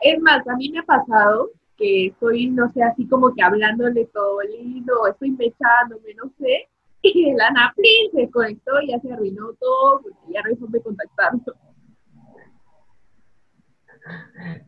Es 0.00 0.20
más, 0.20 0.46
a 0.46 0.56
mí 0.56 0.70
me 0.70 0.80
ha 0.80 0.82
pasado 0.82 1.50
que 1.76 2.06
estoy, 2.06 2.48
no 2.50 2.70
sé, 2.72 2.82
así 2.82 3.06
como 3.08 3.34
que 3.34 3.42
hablándole 3.42 4.06
todo 4.06 4.40
lindo, 4.42 5.06
estoy 5.06 5.30
mechándome, 5.30 6.14
no 6.14 6.30
sé, 6.38 6.68
y 7.02 7.30
el 7.30 7.40
Anaplin 7.40 8.10
se 8.12 8.30
conectó 8.30 8.80
y 8.80 8.88
ya 8.88 9.00
se 9.00 9.12
arruinó 9.12 9.52
todo 9.54 10.02
porque 10.02 10.18
ya 10.32 10.42
no 10.42 10.66
de 10.66 10.82
contactarlo. 10.82 11.40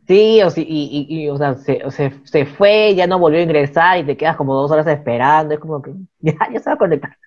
Sí, 0.07 0.41
o, 0.41 0.49
sí, 0.49 0.65
y, 0.67 1.05
y, 1.09 1.29
o 1.29 1.37
sea, 1.37 1.55
se, 1.55 1.83
se, 1.91 2.45
fue, 2.45 2.95
ya 2.95 3.05
no 3.05 3.19
volvió 3.19 3.39
a 3.39 3.43
ingresar 3.43 3.99
y 3.99 4.03
te 4.03 4.17
quedas 4.17 4.35
como 4.35 4.55
dos 4.55 4.71
horas 4.71 4.87
esperando, 4.87 5.53
es 5.53 5.59
como 5.59 5.81
que 5.81 5.93
ya, 6.19 6.33
ya 6.51 6.59
se 6.59 6.69
va 6.69 6.73
a 6.73 6.77
conectar. 6.77 7.17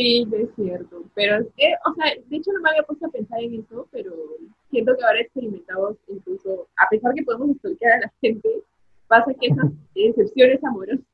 Sí, 0.00 0.26
es 0.32 0.48
cierto, 0.56 1.04
pero 1.14 1.42
es 1.42 1.46
que, 1.58 1.74
o 1.84 1.94
sea, 1.94 2.14
de 2.14 2.36
hecho 2.36 2.50
no 2.54 2.62
me 2.62 2.70
había 2.70 2.84
puesto 2.84 3.04
a 3.04 3.10
pensar 3.10 3.38
en 3.42 3.60
eso, 3.60 3.86
pero 3.90 4.14
siento 4.70 4.96
que 4.96 5.04
ahora 5.04 5.20
experimentamos 5.20 5.96
incluso, 6.08 6.68
a 6.78 6.88
pesar 6.88 7.12
que 7.12 7.22
podemos 7.22 7.54
stalkear 7.58 7.92
a 7.92 8.00
la 8.06 8.12
gente, 8.22 8.48
pasa 9.08 9.34
que 9.34 9.48
esas 9.48 9.70
excepciones 9.94 10.64
amorosas 10.64 11.04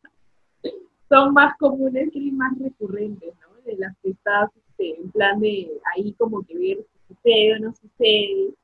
son 1.09 1.35
más 1.35 1.57
comunes 1.59 2.11
y 2.13 2.31
más 2.31 2.57
recurrentes, 2.61 3.35
¿no? 3.41 3.61
De 3.65 3.77
las 3.77 3.93
que 4.05 4.11
estás 4.11 4.51
este, 4.55 5.01
en 5.01 5.11
plan 5.11 5.41
de 5.41 5.69
ahí 5.97 6.13
como 6.13 6.43
que 6.43 6.57
ver 6.57 6.77
si 6.77 7.15
sucede 7.15 7.57
o 7.57 7.59
no 7.59 7.75
sucede, 7.75 8.55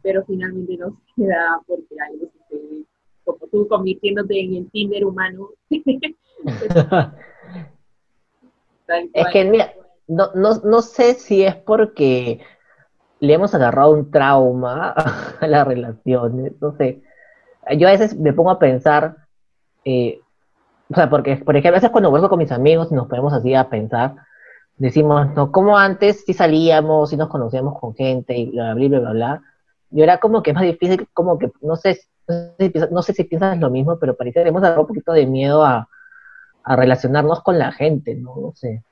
pero 0.00 0.24
finalmente 0.24 0.78
no 0.78 0.98
se 1.16 1.26
da 1.26 1.60
porque 1.66 1.96
algo 2.08 2.30
sucede, 2.32 2.84
como 3.24 3.46
tú 3.48 3.68
convirtiéndote 3.68 4.40
en 4.40 4.54
el 4.54 4.70
Tinder 4.70 5.04
humano. 5.04 5.50
es 9.12 9.26
que, 9.28 9.44
mira, 9.44 9.72
no, 10.06 10.30
no, 10.34 10.54
no 10.64 10.82
sé 10.82 11.14
si 11.14 11.44
es 11.44 11.54
porque 11.54 12.40
le 13.20 13.34
hemos 13.34 13.54
agarrado 13.54 13.92
un 13.92 14.10
trauma 14.10 14.90
a 15.40 15.46
las 15.46 15.66
relaciones, 15.66 16.52
no 16.60 16.76
sé. 16.76 17.02
Yo 17.76 17.88
a 17.88 17.92
veces 17.92 18.16
me 18.16 18.32
pongo 18.32 18.50
a 18.50 18.58
pensar, 18.58 19.16
eh, 19.84 20.20
o 20.90 20.94
sea, 20.94 21.08
porque, 21.08 21.36
por 21.36 21.56
ejemplo, 21.56 21.76
a 21.76 21.80
veces 21.80 21.90
cuando 21.90 22.10
vuelvo 22.10 22.28
con 22.28 22.38
mis 22.38 22.50
amigos 22.50 22.88
y 22.90 22.94
nos 22.94 23.06
ponemos 23.06 23.32
así 23.32 23.54
a 23.54 23.68
pensar, 23.68 24.16
decimos, 24.76 25.28
no, 25.34 25.52
como 25.52 25.78
antes 25.78 26.24
sí 26.24 26.32
salíamos, 26.32 27.10
sí 27.10 27.16
nos 27.16 27.28
conocíamos 27.28 27.78
con 27.78 27.94
gente 27.94 28.36
y 28.36 28.50
bla, 28.50 28.74
bla, 28.74 28.88
bla, 28.88 28.98
bla, 29.00 29.12
bla. 29.12 29.42
Y 29.92 30.00
ahora 30.00 30.18
como 30.18 30.42
que 30.42 30.50
es 30.50 30.54
más 30.54 30.64
difícil, 30.64 31.06
como 31.12 31.38
que, 31.38 31.50
no 31.60 31.76
sé, 31.76 32.00
no 32.90 33.02
sé 33.02 33.12
si 33.12 33.24
piensas 33.24 33.58
lo 33.58 33.70
mismo, 33.70 33.98
pero 33.98 34.16
parece 34.16 34.42
que 34.42 34.48
hemos 34.48 34.62
agarrado 34.62 34.82
un 34.82 34.88
poquito 34.88 35.12
de 35.12 35.26
miedo 35.26 35.64
a, 35.64 35.88
a 36.64 36.76
relacionarnos 36.76 37.42
con 37.42 37.58
la 37.58 37.72
gente, 37.72 38.14
¿no? 38.14 38.36
No 38.36 38.52
sé. 38.54 38.82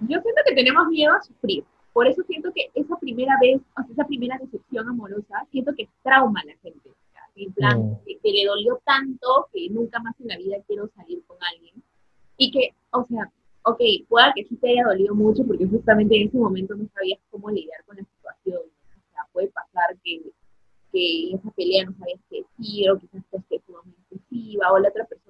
Yo 0.00 0.20
siento 0.20 0.42
que 0.46 0.54
tenemos 0.54 0.86
miedo 0.88 1.12
a 1.14 1.22
sufrir. 1.22 1.64
Por 1.92 2.06
eso 2.06 2.22
siento 2.24 2.52
que 2.54 2.70
esa 2.74 2.96
primera 2.96 3.34
vez, 3.40 3.60
o 3.78 3.82
sea, 3.82 3.92
esa 3.92 4.04
primera 4.06 4.36
decepción 4.38 4.88
amorosa, 4.88 5.46
siento 5.50 5.72
que 5.74 5.88
trauma 6.02 6.40
a 6.40 6.44
la 6.44 6.56
gente. 6.58 6.90
En 7.36 7.52
plan, 7.52 7.78
mm. 7.78 7.98
que, 8.22 8.32
le 8.32 8.46
dolió 8.46 8.80
tanto 8.84 9.48
que 9.52 9.68
nunca 9.70 9.98
más 10.00 10.14
en 10.20 10.28
la 10.28 10.36
vida 10.38 10.56
quiero 10.66 10.88
salir 10.96 11.22
con 11.26 11.36
alguien. 11.52 11.82
Y 12.38 12.50
que, 12.50 12.74
o 12.90 13.04
sea, 13.04 13.30
ok, 13.64 13.80
pueda 14.08 14.32
que 14.34 14.44
sí 14.44 14.56
te 14.56 14.70
haya 14.70 14.84
dolido 14.84 15.14
mucho 15.14 15.44
porque 15.46 15.66
justamente 15.66 16.16
en 16.16 16.28
ese 16.28 16.38
momento 16.38 16.74
no 16.74 16.86
sabías 16.94 17.18
cómo 17.30 17.50
lidiar 17.50 17.84
con 17.84 17.96
la 17.96 18.04
situación. 18.04 18.60
O 18.60 19.12
sea, 19.12 19.26
puede 19.32 19.48
pasar 19.48 19.96
que, 20.02 20.22
que 20.92 21.32
esa 21.32 21.50
pelea 21.50 21.84
no 21.84 21.92
sabías 21.98 22.20
qué 22.30 22.42
decir, 22.58 22.90
o 22.90 22.98
quizás 22.98 23.22
estés 23.32 23.62
sumamente 23.66 24.00
impulsiva, 24.10 24.72
o 24.72 24.78
la 24.78 24.88
otra 24.88 25.04
persona 25.04 25.25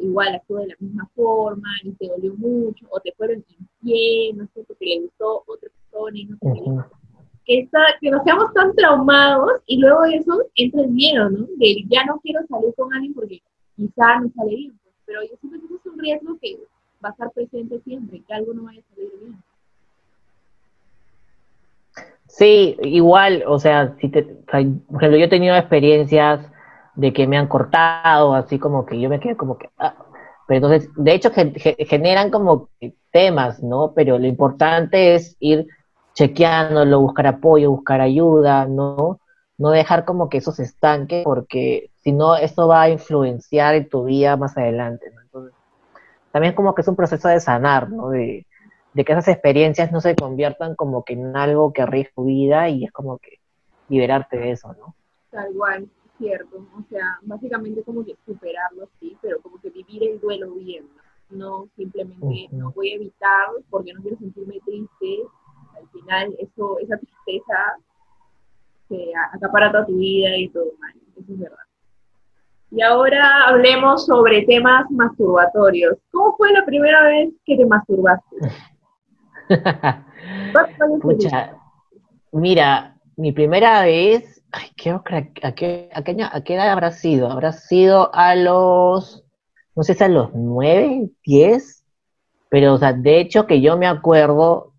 igual 0.00 0.34
actuó 0.34 0.58
de 0.58 0.68
la 0.68 0.74
misma 0.80 1.08
forma 1.14 1.68
y 1.82 1.92
te 1.92 2.08
dolió 2.08 2.34
mucho, 2.34 2.86
o 2.90 3.00
te 3.00 3.12
fueron 3.12 3.44
infiel, 3.58 4.36
no 4.36 4.46
sé, 4.54 4.64
porque 4.66 4.86
le 4.86 5.00
gustó 5.02 5.42
otra 5.46 5.68
persona 5.70 6.18
y 6.18 6.24
no 6.26 6.36
sé 6.36 6.92
Que, 7.44 7.60
está, 7.60 7.80
que 8.00 8.10
nos 8.10 8.22
seamos 8.24 8.52
tan 8.54 8.74
traumados 8.74 9.62
y 9.66 9.78
luego 9.78 10.02
de 10.02 10.16
eso 10.16 10.42
entra 10.54 10.82
el 10.82 10.90
miedo, 10.90 11.30
¿no? 11.30 11.46
De 11.56 11.84
ya 11.88 12.04
no 12.04 12.18
quiero 12.20 12.40
salir 12.48 12.74
con 12.74 12.92
alguien 12.92 13.14
porque 13.14 13.42
quizá 13.76 14.20
no 14.20 14.30
sale 14.36 14.56
bien, 14.56 14.78
pues, 14.82 14.94
pero 15.04 15.22
yo 15.22 15.36
siento 15.40 15.58
que 15.60 15.66
eso 15.66 15.76
es 15.76 15.86
un 15.86 15.98
riesgo 15.98 16.38
que 16.40 16.56
va 17.04 17.10
a 17.10 17.12
estar 17.12 17.30
presente 17.32 17.80
siempre, 17.80 18.22
que 18.26 18.34
algo 18.34 18.54
no 18.54 18.64
vaya 18.64 18.80
a 18.80 18.94
salir 18.94 19.10
bien. 19.20 19.36
Sí, 22.28 22.76
igual, 22.82 23.44
o 23.46 23.58
sea, 23.58 23.96
si 23.98 24.08
te, 24.08 24.22
por 24.22 24.56
ejemplo, 24.56 25.16
yo 25.16 25.24
he 25.24 25.28
tenido 25.28 25.56
experiencias 25.56 26.40
de 26.96 27.12
que 27.12 27.26
me 27.26 27.36
han 27.38 27.46
cortado, 27.46 28.34
así 28.34 28.58
como 28.58 28.84
que 28.84 28.98
yo 28.98 29.08
me 29.08 29.20
quedé 29.20 29.36
como 29.36 29.58
que, 29.58 29.70
ah, 29.78 29.94
Pero 30.46 30.66
entonces, 30.66 30.90
de 30.96 31.14
hecho, 31.14 31.30
generan 31.30 32.30
como 32.30 32.68
temas, 33.12 33.62
¿no? 33.62 33.92
Pero 33.94 34.18
lo 34.18 34.26
importante 34.26 35.14
es 35.14 35.36
ir 35.40 35.66
chequeándolo, 36.14 37.00
buscar 37.00 37.26
apoyo, 37.26 37.70
buscar 37.70 38.00
ayuda, 38.00 38.66
¿no? 38.66 39.20
No 39.58 39.70
dejar 39.70 40.04
como 40.04 40.28
que 40.28 40.38
eso 40.38 40.52
se 40.52 40.64
estanque, 40.64 41.22
porque 41.24 41.90
si 42.02 42.12
no, 42.12 42.36
eso 42.36 42.68
va 42.68 42.82
a 42.82 42.90
influenciar 42.90 43.74
en 43.74 43.88
tu 43.88 44.04
vida 44.04 44.36
más 44.36 44.56
adelante, 44.56 45.10
¿no? 45.14 45.20
Entonces, 45.20 45.54
también 46.32 46.54
como 46.54 46.74
que 46.74 46.82
es 46.82 46.88
un 46.88 46.96
proceso 46.96 47.28
de 47.28 47.40
sanar, 47.40 47.90
¿no? 47.90 48.10
De, 48.10 48.46
de 48.94 49.04
que 49.04 49.12
esas 49.12 49.28
experiencias 49.28 49.92
no 49.92 50.00
se 50.00 50.16
conviertan 50.16 50.74
como 50.74 51.04
que 51.04 51.12
en 51.12 51.36
algo 51.36 51.72
que 51.72 51.82
arriesga 51.82 52.12
tu 52.14 52.24
vida 52.24 52.70
y 52.70 52.84
es 52.84 52.92
como 52.92 53.18
que 53.18 53.40
liberarte 53.90 54.38
de 54.38 54.52
eso, 54.52 54.74
¿no? 54.74 54.94
Tal 55.30 55.52
cual, 55.54 55.86
cierto. 56.18 56.66
O 56.78 56.82
sea, 56.88 57.18
básicamente 57.22 57.82
como 57.82 58.04
que 58.04 58.16
superarlo, 58.24 58.88
sí, 59.00 59.16
pero 59.20 59.40
como 59.40 59.60
que 59.60 59.70
vivir 59.70 60.02
el 60.04 60.20
duelo 60.20 60.52
bien, 60.54 60.88
¿no? 61.30 61.68
simplemente 61.76 62.48
no 62.52 62.72
voy 62.72 62.92
a 62.92 62.96
evitar 62.96 63.48
porque 63.70 63.92
no 63.92 64.02
quiero 64.02 64.18
sentirme 64.18 64.60
triste. 64.64 65.22
Al 65.76 65.88
final, 65.90 66.34
eso, 66.38 66.78
esa 66.78 66.96
tristeza 66.96 67.76
se 68.88 69.12
acapara 69.32 69.70
toda 69.70 69.86
tu 69.86 69.96
vida 69.96 70.36
y 70.36 70.48
todo 70.48 70.72
mal. 70.78 70.94
Eso 71.16 71.32
es 71.32 71.38
verdad. 71.38 71.56
Y 72.70 72.82
ahora 72.82 73.44
hablemos 73.46 74.06
sobre 74.06 74.42
temas 74.42 74.90
masturbatorios. 74.90 75.98
¿Cómo 76.10 76.36
fue 76.36 76.52
la 76.52 76.64
primera 76.64 77.04
vez 77.04 77.32
que 77.44 77.56
te 77.56 77.64
masturbaste? 77.64 78.36
mira, 82.32 82.96
mi 83.16 83.32
primera 83.32 83.82
vez, 83.82 84.35
ay, 84.52 84.70
creo 84.76 85.02
que 85.02 85.16
a, 85.42 85.52
qué, 85.52 85.90
a, 85.92 86.02
qué, 86.42 86.54
edad 86.54 86.70
habrá 86.70 86.92
sido? 86.92 87.30
Habrá 87.30 87.52
sido 87.52 88.14
a 88.14 88.34
los, 88.34 89.24
no 89.74 89.82
sé 89.82 89.94
si 89.94 90.04
a 90.04 90.08
los 90.08 90.34
nueve, 90.34 91.10
diez, 91.24 91.84
pero 92.48 92.74
o 92.74 92.78
sea, 92.78 92.92
de 92.92 93.20
hecho 93.20 93.46
que 93.46 93.60
yo 93.60 93.76
me 93.76 93.86
acuerdo, 93.86 94.72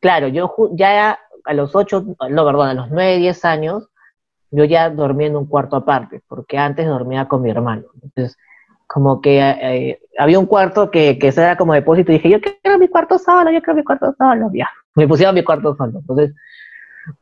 claro, 0.00 0.28
yo 0.28 0.54
ya 0.72 1.18
a 1.44 1.54
los 1.54 1.74
ocho, 1.74 2.04
no, 2.30 2.44
perdón, 2.44 2.68
a 2.68 2.74
los 2.74 2.90
nueve, 2.90 3.18
diez 3.18 3.44
años, 3.44 3.88
yo 4.50 4.64
ya 4.64 4.90
dormía 4.90 5.28
en 5.28 5.36
un 5.36 5.46
cuarto 5.46 5.76
aparte, 5.76 6.22
porque 6.28 6.58
antes 6.58 6.86
dormía 6.86 7.26
con 7.26 7.42
mi 7.42 7.50
hermano. 7.50 7.84
Entonces, 8.02 8.36
como 8.86 9.22
que 9.22 9.40
eh, 9.40 10.00
había 10.18 10.38
un 10.38 10.46
cuarto 10.46 10.90
que, 10.90 11.18
que 11.18 11.28
era 11.28 11.56
como 11.56 11.72
depósito 11.72 12.12
y 12.12 12.16
dije, 12.16 12.28
yo 12.28 12.38
quiero 12.40 12.78
mi 12.78 12.88
cuarto 12.88 13.18
solo, 13.18 13.50
yo 13.50 13.62
quiero 13.62 13.74
mi 13.74 13.84
cuarto 13.84 14.14
solo, 14.18 14.50
ya, 14.52 14.68
me 14.94 15.08
pusieron 15.08 15.34
mi 15.34 15.42
cuarto 15.42 15.74
solo. 15.74 16.00
Entonces, 16.00 16.34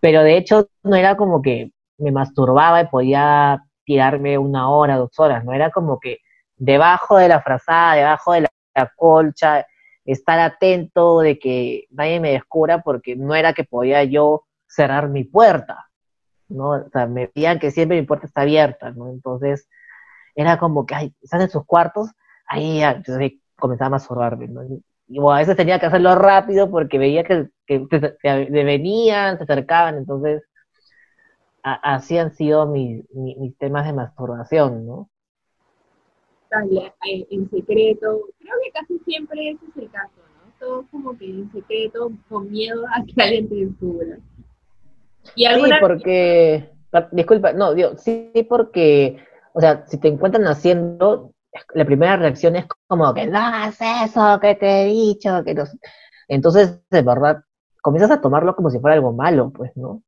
pero 0.00 0.22
de 0.22 0.36
hecho 0.36 0.68
no 0.82 0.96
era 0.96 1.16
como 1.16 1.40
que 1.40 1.72
me 2.00 2.12
masturbaba 2.12 2.80
y 2.80 2.86
podía 2.88 3.64
tirarme 3.84 4.38
una 4.38 4.70
hora, 4.70 4.96
dos 4.96 5.18
horas, 5.18 5.44
no 5.44 5.52
era 5.52 5.70
como 5.70 5.98
que 6.00 6.18
debajo 6.56 7.16
de 7.16 7.28
la 7.28 7.42
frazada, 7.42 7.94
debajo 7.94 8.32
de 8.32 8.42
la, 8.42 8.48
colcha, 8.96 9.66
estar 10.04 10.38
atento 10.38 11.20
de 11.20 11.38
que 11.38 11.86
nadie 11.90 12.20
me 12.20 12.32
descubra 12.32 12.82
porque 12.82 13.16
no 13.16 13.34
era 13.34 13.52
que 13.52 13.64
podía 13.64 14.04
yo 14.04 14.44
cerrar 14.66 15.08
mi 15.08 15.24
puerta, 15.24 15.88
¿no? 16.48 16.70
O 16.70 16.88
sea, 16.90 17.06
me 17.06 17.26
decían 17.26 17.58
que 17.58 17.70
siempre 17.70 18.00
mi 18.00 18.06
puerta 18.06 18.26
está 18.26 18.42
abierta, 18.42 18.90
¿no? 18.92 19.10
Entonces, 19.10 19.68
era 20.34 20.58
como 20.58 20.86
que, 20.86 20.94
ay, 20.94 21.14
están 21.20 21.42
en 21.42 21.50
sus 21.50 21.66
cuartos, 21.66 22.10
ahí 22.46 22.80
ya, 22.80 23.02
comenzaba 23.56 23.88
a 23.88 23.90
masturbarme, 23.90 24.48
¿no? 24.48 24.62
Y 25.08 25.18
a 25.18 25.38
veces 25.38 25.56
tenía 25.56 25.78
que 25.80 25.86
hacerlo 25.86 26.14
rápido 26.14 26.70
porque 26.70 26.98
veía 26.98 27.24
que, 27.24 27.48
que, 27.66 27.86
venían, 28.50 29.36
se 29.38 29.44
acercaban, 29.44 29.96
entonces 29.96 30.42
así 31.62 32.18
han 32.18 32.32
sido 32.32 32.66
mis, 32.66 33.04
mis, 33.14 33.56
temas 33.58 33.86
de 33.86 33.92
masturbación, 33.92 34.86
¿no? 34.86 35.08
En 37.04 37.48
secreto, 37.50 38.20
creo 38.38 38.54
que 38.64 38.70
casi 38.72 38.98
siempre 39.00 39.50
ese 39.50 39.64
es 39.66 39.76
el 39.76 39.90
caso, 39.90 40.12
¿no? 40.16 40.52
Todo 40.58 40.84
como 40.90 41.16
que 41.16 41.26
en 41.26 41.50
secreto, 41.52 42.10
con 42.28 42.50
miedo 42.50 42.84
a 42.88 43.04
que 43.04 43.22
alguien 43.22 43.48
te 43.48 43.54
descubra. 43.54 44.18
¿Y 45.36 45.46
sí, 45.46 45.70
porque, 45.80 46.70
disculpa, 47.12 47.52
no, 47.52 47.74
digo, 47.74 47.96
sí, 47.96 48.32
porque 48.48 49.18
o 49.52 49.60
sea, 49.60 49.84
si 49.86 49.98
te 49.98 50.08
encuentran 50.08 50.46
haciendo, 50.46 51.32
la 51.74 51.84
primera 51.84 52.16
reacción 52.16 52.56
es 52.56 52.66
como 52.86 53.12
que 53.14 53.26
no 53.26 53.38
hagas 53.38 53.78
eso, 53.80 54.38
que 54.40 54.54
te 54.54 54.82
he 54.82 54.86
dicho, 54.86 55.42
que 55.44 55.54
no. 55.54 55.64
Entonces, 56.28 56.80
de 56.90 57.02
verdad, 57.02 57.42
comienzas 57.82 58.10
a 58.12 58.20
tomarlo 58.20 58.54
como 58.54 58.70
si 58.70 58.78
fuera 58.78 58.94
algo 58.94 59.12
malo, 59.12 59.50
pues, 59.50 59.72
¿no? 59.76 60.02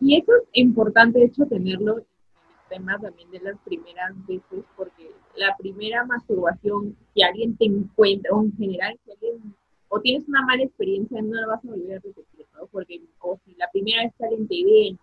Y 0.00 0.18
eso 0.18 0.32
es 0.36 0.44
importante, 0.52 1.18
de 1.18 1.26
hecho, 1.26 1.46
tenerlo 1.46 1.98
en 1.98 2.04
el 2.04 2.68
tema 2.68 2.98
también 2.98 3.30
de 3.30 3.40
las 3.40 3.58
primeras 3.60 4.14
veces, 4.26 4.64
porque 4.76 5.10
la 5.36 5.56
primera 5.56 6.04
masturbación, 6.04 6.96
si 7.14 7.22
alguien 7.22 7.56
te 7.56 7.66
encuentra, 7.66 8.32
o 8.32 8.42
en 8.42 8.56
general, 8.56 8.98
si 9.04 9.12
alguien, 9.12 9.54
o 9.88 10.00
tienes 10.00 10.28
una 10.28 10.42
mala 10.42 10.62
experiencia, 10.62 11.20
no 11.22 11.34
la 11.34 11.46
vas 11.46 11.64
a 11.64 11.68
volver 11.68 11.98
a 11.98 12.00
repetir, 12.00 12.46
¿no? 12.54 12.66
Porque, 12.66 13.00
o 13.20 13.38
si 13.44 13.54
la 13.54 13.68
primera 13.72 14.04
vez 14.04 14.12
que 14.16 14.24
alguien 14.24 14.48
te 14.48 14.64
ve, 14.64 14.96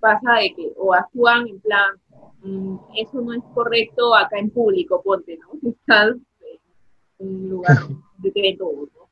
pasa 0.00 0.34
de 0.40 0.54
que, 0.54 0.72
o 0.76 0.92
actúan 0.94 1.46
en 1.48 1.60
plan, 1.60 2.00
Mm, 2.46 2.76
eso 2.96 3.20
no 3.20 3.32
es 3.32 3.42
correcto 3.54 4.14
acá 4.14 4.38
en 4.38 4.50
público, 4.50 5.02
ponte, 5.02 5.36
¿no? 5.38 5.58
Si 5.60 5.68
estás 5.80 6.16
en 7.18 7.28
un 7.28 7.48
lugar 7.48 7.76
de 8.18 8.30
te 8.30 8.40
ve 8.40 8.56
todo, 8.58 8.86
¿no? 8.94 9.08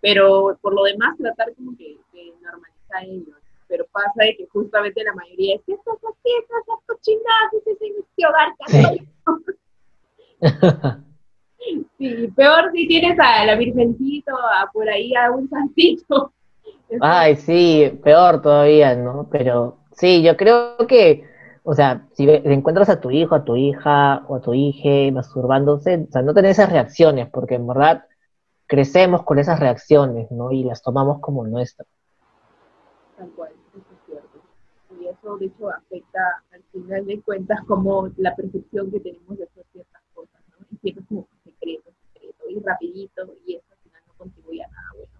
Pero 0.00 0.58
por 0.60 0.74
lo 0.74 0.84
demás, 0.84 1.16
tratar 1.16 1.54
como 1.54 1.76
que 1.76 1.96
de 2.12 2.32
normalizar 2.42 3.04
ello. 3.04 3.34
Pero 3.68 3.86
pasa 3.92 4.12
de 4.16 4.36
que 4.36 4.46
justamente 4.46 5.02
la 5.04 5.14
mayoría 5.14 5.56
es 5.56 5.62
que 5.66 5.72
estas 5.72 5.96
fiestas, 6.22 6.60
estas 6.60 6.80
cochinadas, 6.86 7.52
es 7.54 7.66
en 7.80 7.92
este 8.00 8.26
hogar 8.26 8.48
sí. 8.68 9.08
sí, 11.98 12.28
peor 12.36 12.70
si 12.72 12.86
tienes 12.88 13.18
a 13.18 13.44
la 13.44 13.56
Virgencito, 13.56 14.36
a 14.36 14.70
por 14.72 14.88
ahí 14.88 15.14
a 15.14 15.30
un 15.30 15.48
santito. 15.48 16.32
Ay, 17.00 17.36
sí, 17.36 17.98
peor 18.02 18.42
todavía, 18.42 18.94
¿no? 18.94 19.28
Pero 19.30 19.78
sí, 19.92 20.22
yo 20.22 20.36
creo 20.36 20.76
que 20.86 21.24
o 21.68 21.74
sea, 21.74 22.06
si 22.12 22.30
encuentras 22.30 22.88
a 22.88 23.00
tu 23.00 23.10
hijo, 23.10 23.34
a 23.34 23.44
tu 23.44 23.56
hija 23.56 24.22
o 24.28 24.36
a 24.36 24.40
tu 24.40 24.54
hija 24.54 25.12
masturbándose, 25.12 26.06
o 26.08 26.12
sea, 26.12 26.22
no 26.22 26.32
tener 26.32 26.52
esas 26.52 26.70
reacciones, 26.70 27.28
porque 27.28 27.56
en 27.56 27.66
verdad 27.66 28.04
crecemos 28.68 29.24
con 29.24 29.40
esas 29.40 29.58
reacciones, 29.58 30.30
¿no? 30.30 30.52
Y 30.52 30.62
las 30.62 30.80
tomamos 30.80 31.18
como 31.20 31.44
nuestras. 31.44 31.88
Tal 33.16 33.30
cual. 33.30 33.50
De 35.34 35.46
hecho, 35.46 35.68
afecta 35.70 36.20
al 36.52 36.62
final 36.72 37.04
de 37.04 37.20
cuentas 37.22 37.58
como 37.66 38.08
la 38.16 38.34
percepción 38.36 38.92
que 38.92 39.00
tenemos 39.00 39.36
de 39.36 39.48
ciertas 39.72 40.02
cosas, 40.14 40.40
¿no? 40.50 40.64
Y 40.70 40.76
siempre 40.76 41.02
es 41.02 41.08
como 41.08 41.28
secreto, 41.42 41.90
secreto, 42.12 42.44
y 42.48 42.60
rapidito, 42.60 43.34
y 43.44 43.56
eso 43.56 43.66
al 43.72 43.78
final 43.78 44.02
no 44.06 44.14
contribuye 44.16 44.62
a 44.62 44.68
nada 44.68 44.88
bueno. 44.94 45.12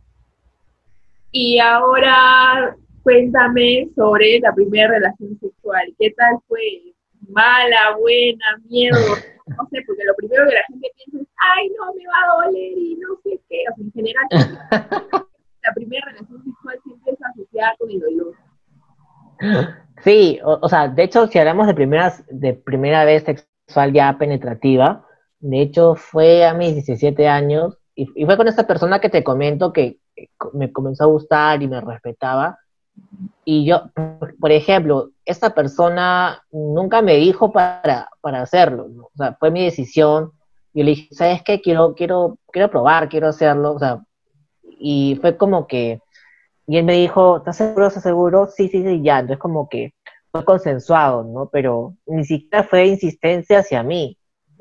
Y 1.32 1.58
ahora 1.58 2.76
cuéntame 3.02 3.88
sobre 3.96 4.38
la 4.38 4.54
primera 4.54 4.88
relación 4.88 5.38
sexual. 5.40 5.94
¿Qué 5.98 6.12
tal 6.12 6.36
fue? 6.46 6.94
¿Mala, 7.28 7.96
buena, 7.98 8.44
miedo? 8.68 8.96
No 9.46 9.68
sé, 9.70 9.82
porque 9.86 10.04
lo 10.04 10.14
primero 10.14 10.48
que 10.48 10.54
la 10.54 10.64
gente 10.68 10.88
piensa 10.96 11.22
es, 11.22 11.28
ay, 11.36 11.68
no, 11.76 11.92
me 11.94 12.06
va 12.06 12.22
a 12.22 12.46
doler 12.46 12.78
y 12.78 12.96
no 12.96 13.16
sé 13.24 13.40
qué. 13.48 13.64
O 13.70 13.74
sea, 13.74 13.84
en 13.84 13.92
general, 13.92 14.26
la 15.62 15.74
primera 15.74 16.06
relación 16.06 16.44
sexual 16.44 16.78
siempre 16.84 17.12
es 17.12 17.18
asociada 17.22 17.76
con 17.78 17.90
el 17.90 18.00
dolor. 18.00 18.34
Sí, 20.06 20.38
o, 20.44 20.68
sea, 20.68 20.86
de 20.86 21.02
hecho, 21.02 21.26
si 21.26 21.38
hablamos 21.38 21.66
de, 21.66 21.74
primeras, 21.74 22.24
de 22.30 22.54
primera 22.54 23.04
vez 23.04 23.24
sexual 23.24 23.92
ya 23.92 24.16
penetrativa, 24.16 25.04
de 25.40 25.62
hecho 25.62 25.96
fue 25.96 26.46
a 26.46 26.54
mis 26.54 26.74
17 26.74 27.26
años 27.26 27.76
y, 27.96 28.08
y 28.14 28.24
fue 28.24 28.36
con 28.36 28.46
esta 28.46 28.68
persona 28.68 29.00
que 29.00 29.08
te 29.10 29.24
comento 29.24 29.72
que 29.72 29.98
me 30.52 30.70
comenzó 30.70 31.04
a 31.04 31.08
gustar 31.08 31.60
y 31.60 31.66
me 31.66 31.80
respetaba 31.80 32.56
y 33.44 33.64
yo, 33.64 33.90
por 34.40 34.52
ejemplo, 34.52 35.10
esta 35.24 35.54
persona 35.54 36.42
nunca 36.50 37.02
me 37.02 37.16
dijo 37.16 37.52
para, 37.52 38.08
para 38.20 38.42
hacerlo, 38.42 38.88
o 39.02 39.16
sea, 39.16 39.36
fue 39.38 39.50
mi 39.50 39.64
decisión. 39.64 40.32
Yo 40.74 40.84
le 40.84 40.90
dije, 40.90 41.14
¿sabes 41.14 41.42
qué? 41.42 41.60
Quiero, 41.60 41.94
quiero, 41.94 42.38
quiero 42.52 42.70
probar, 42.70 43.08
quiero 43.08 43.28
hacerlo, 43.28 43.74
o 43.74 43.78
sea, 43.78 44.04
y 44.62 45.18
fue 45.20 45.36
como 45.36 45.66
que, 45.66 46.00
y 46.66 46.78
él 46.78 46.84
me 46.84 46.94
dijo, 46.94 47.38
¿estás 47.38 47.56
seguro, 47.56 47.86
estás 47.86 48.02
seguro? 48.02 48.46
Sí, 48.48 48.68
sí, 48.68 48.82
sí, 48.82 49.02
ya, 49.02 49.20
entonces 49.20 49.38
como 49.38 49.68
que 49.68 49.94
fue 50.32 50.44
consensuado, 50.44 51.24
¿no? 51.24 51.48
Pero 51.50 51.94
ni 52.06 52.24
siquiera 52.24 52.64
fue 52.64 52.86
insistencia 52.86 53.60
hacia 53.60 53.82
mí, 53.82 54.18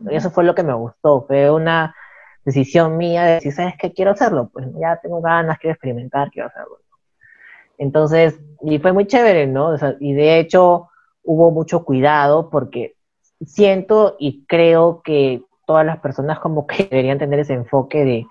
y 0.09 0.15
eso 0.15 0.29
fue 0.31 0.43
lo 0.43 0.55
que 0.55 0.63
me 0.63 0.73
gustó, 0.73 1.25
fue 1.27 1.49
una 1.51 1.95
decisión 2.43 2.97
mía 2.97 3.23
de 3.23 3.33
decir, 3.35 3.53
¿sabes 3.53 3.73
qué? 3.79 3.91
Quiero 3.91 4.11
hacerlo, 4.11 4.49
pues 4.53 4.67
ya 4.79 4.99
tengo 5.01 5.21
ganas, 5.21 5.57
quiero 5.57 5.73
experimentar, 5.73 6.29
quiero 6.29 6.49
hacerlo. 6.49 6.79
Entonces, 7.77 8.39
y 8.61 8.79
fue 8.79 8.93
muy 8.93 9.07
chévere, 9.07 9.47
¿no? 9.47 9.75
y 9.99 10.13
de 10.13 10.39
hecho 10.39 10.89
hubo 11.23 11.51
mucho 11.51 11.83
cuidado 11.83 12.49
porque 12.49 12.95
siento 13.45 14.15
y 14.19 14.45
creo 14.45 15.01
que 15.03 15.43
todas 15.65 15.85
las 15.85 15.99
personas 15.99 16.39
como 16.39 16.67
que 16.67 16.83
deberían 16.91 17.17
tener 17.17 17.39
ese 17.39 17.53
enfoque 17.53 18.05
de, 18.05 18.27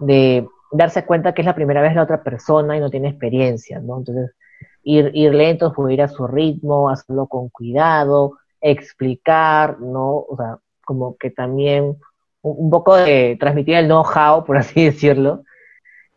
de 0.00 0.48
darse 0.74 1.04
cuenta 1.04 1.32
que 1.32 1.42
es 1.42 1.46
la 1.46 1.54
primera 1.54 1.80
vez 1.80 1.94
la 1.94 2.02
otra 2.02 2.22
persona 2.22 2.76
y 2.76 2.80
no 2.80 2.90
tiene 2.90 3.08
experiencia, 3.08 3.78
¿no? 3.78 3.98
Entonces, 3.98 4.34
ir, 4.82 5.10
ir 5.14 5.32
lento, 5.34 5.72
ir 5.88 6.02
a 6.02 6.08
su 6.08 6.26
ritmo, 6.26 6.90
hacerlo 6.90 7.26
con 7.26 7.48
cuidado, 7.48 8.38
explicar, 8.60 9.80
¿no? 9.80 10.16
O 10.28 10.36
sea, 10.36 10.58
como 10.84 11.16
que 11.16 11.30
también 11.30 11.96
un 12.42 12.70
poco 12.70 12.96
de 12.96 13.36
transmitir 13.40 13.76
el 13.76 13.86
know-how, 13.86 14.44
por 14.44 14.56
así 14.56 14.84
decirlo. 14.86 15.44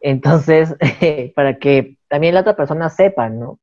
Entonces, 0.02 0.76
para 1.36 1.58
que 1.58 1.98
también 2.08 2.34
la 2.34 2.41
otra 2.41 2.56
persona 2.56 2.89
sepa, 2.89 3.30
¿no? 3.30 3.60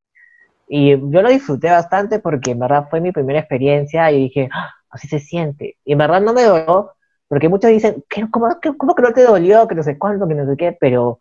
Y 0.68 0.90
yo 0.90 1.22
lo 1.22 1.28
disfruté 1.28 1.70
bastante 1.70 2.20
porque 2.20 2.52
en 2.52 2.60
verdad 2.60 2.86
fue 2.88 3.00
mi 3.00 3.12
primera 3.12 3.40
experiencia 3.40 4.10
y 4.12 4.22
dije, 4.22 4.48
¡Ah! 4.52 4.70
así 4.90 5.08
se 5.08 5.18
siente. 5.18 5.76
Y 5.84 5.92
en 5.92 5.98
verdad 5.98 6.22
no 6.22 6.32
me 6.32 6.44
dolió, 6.44 6.92
porque 7.28 7.48
muchos 7.48 7.70
dicen, 7.70 8.04
¿cómo, 8.30 8.48
¿cómo, 8.78 8.94
que 8.94 9.02
no 9.02 9.12
te 9.12 9.24
dolió? 9.24 9.66
Que 9.66 9.74
no 9.74 9.82
sé 9.82 9.98
cuánto, 9.98 10.28
que 10.28 10.34
no 10.34 10.46
sé 10.46 10.56
qué, 10.56 10.76
pero 10.78 11.18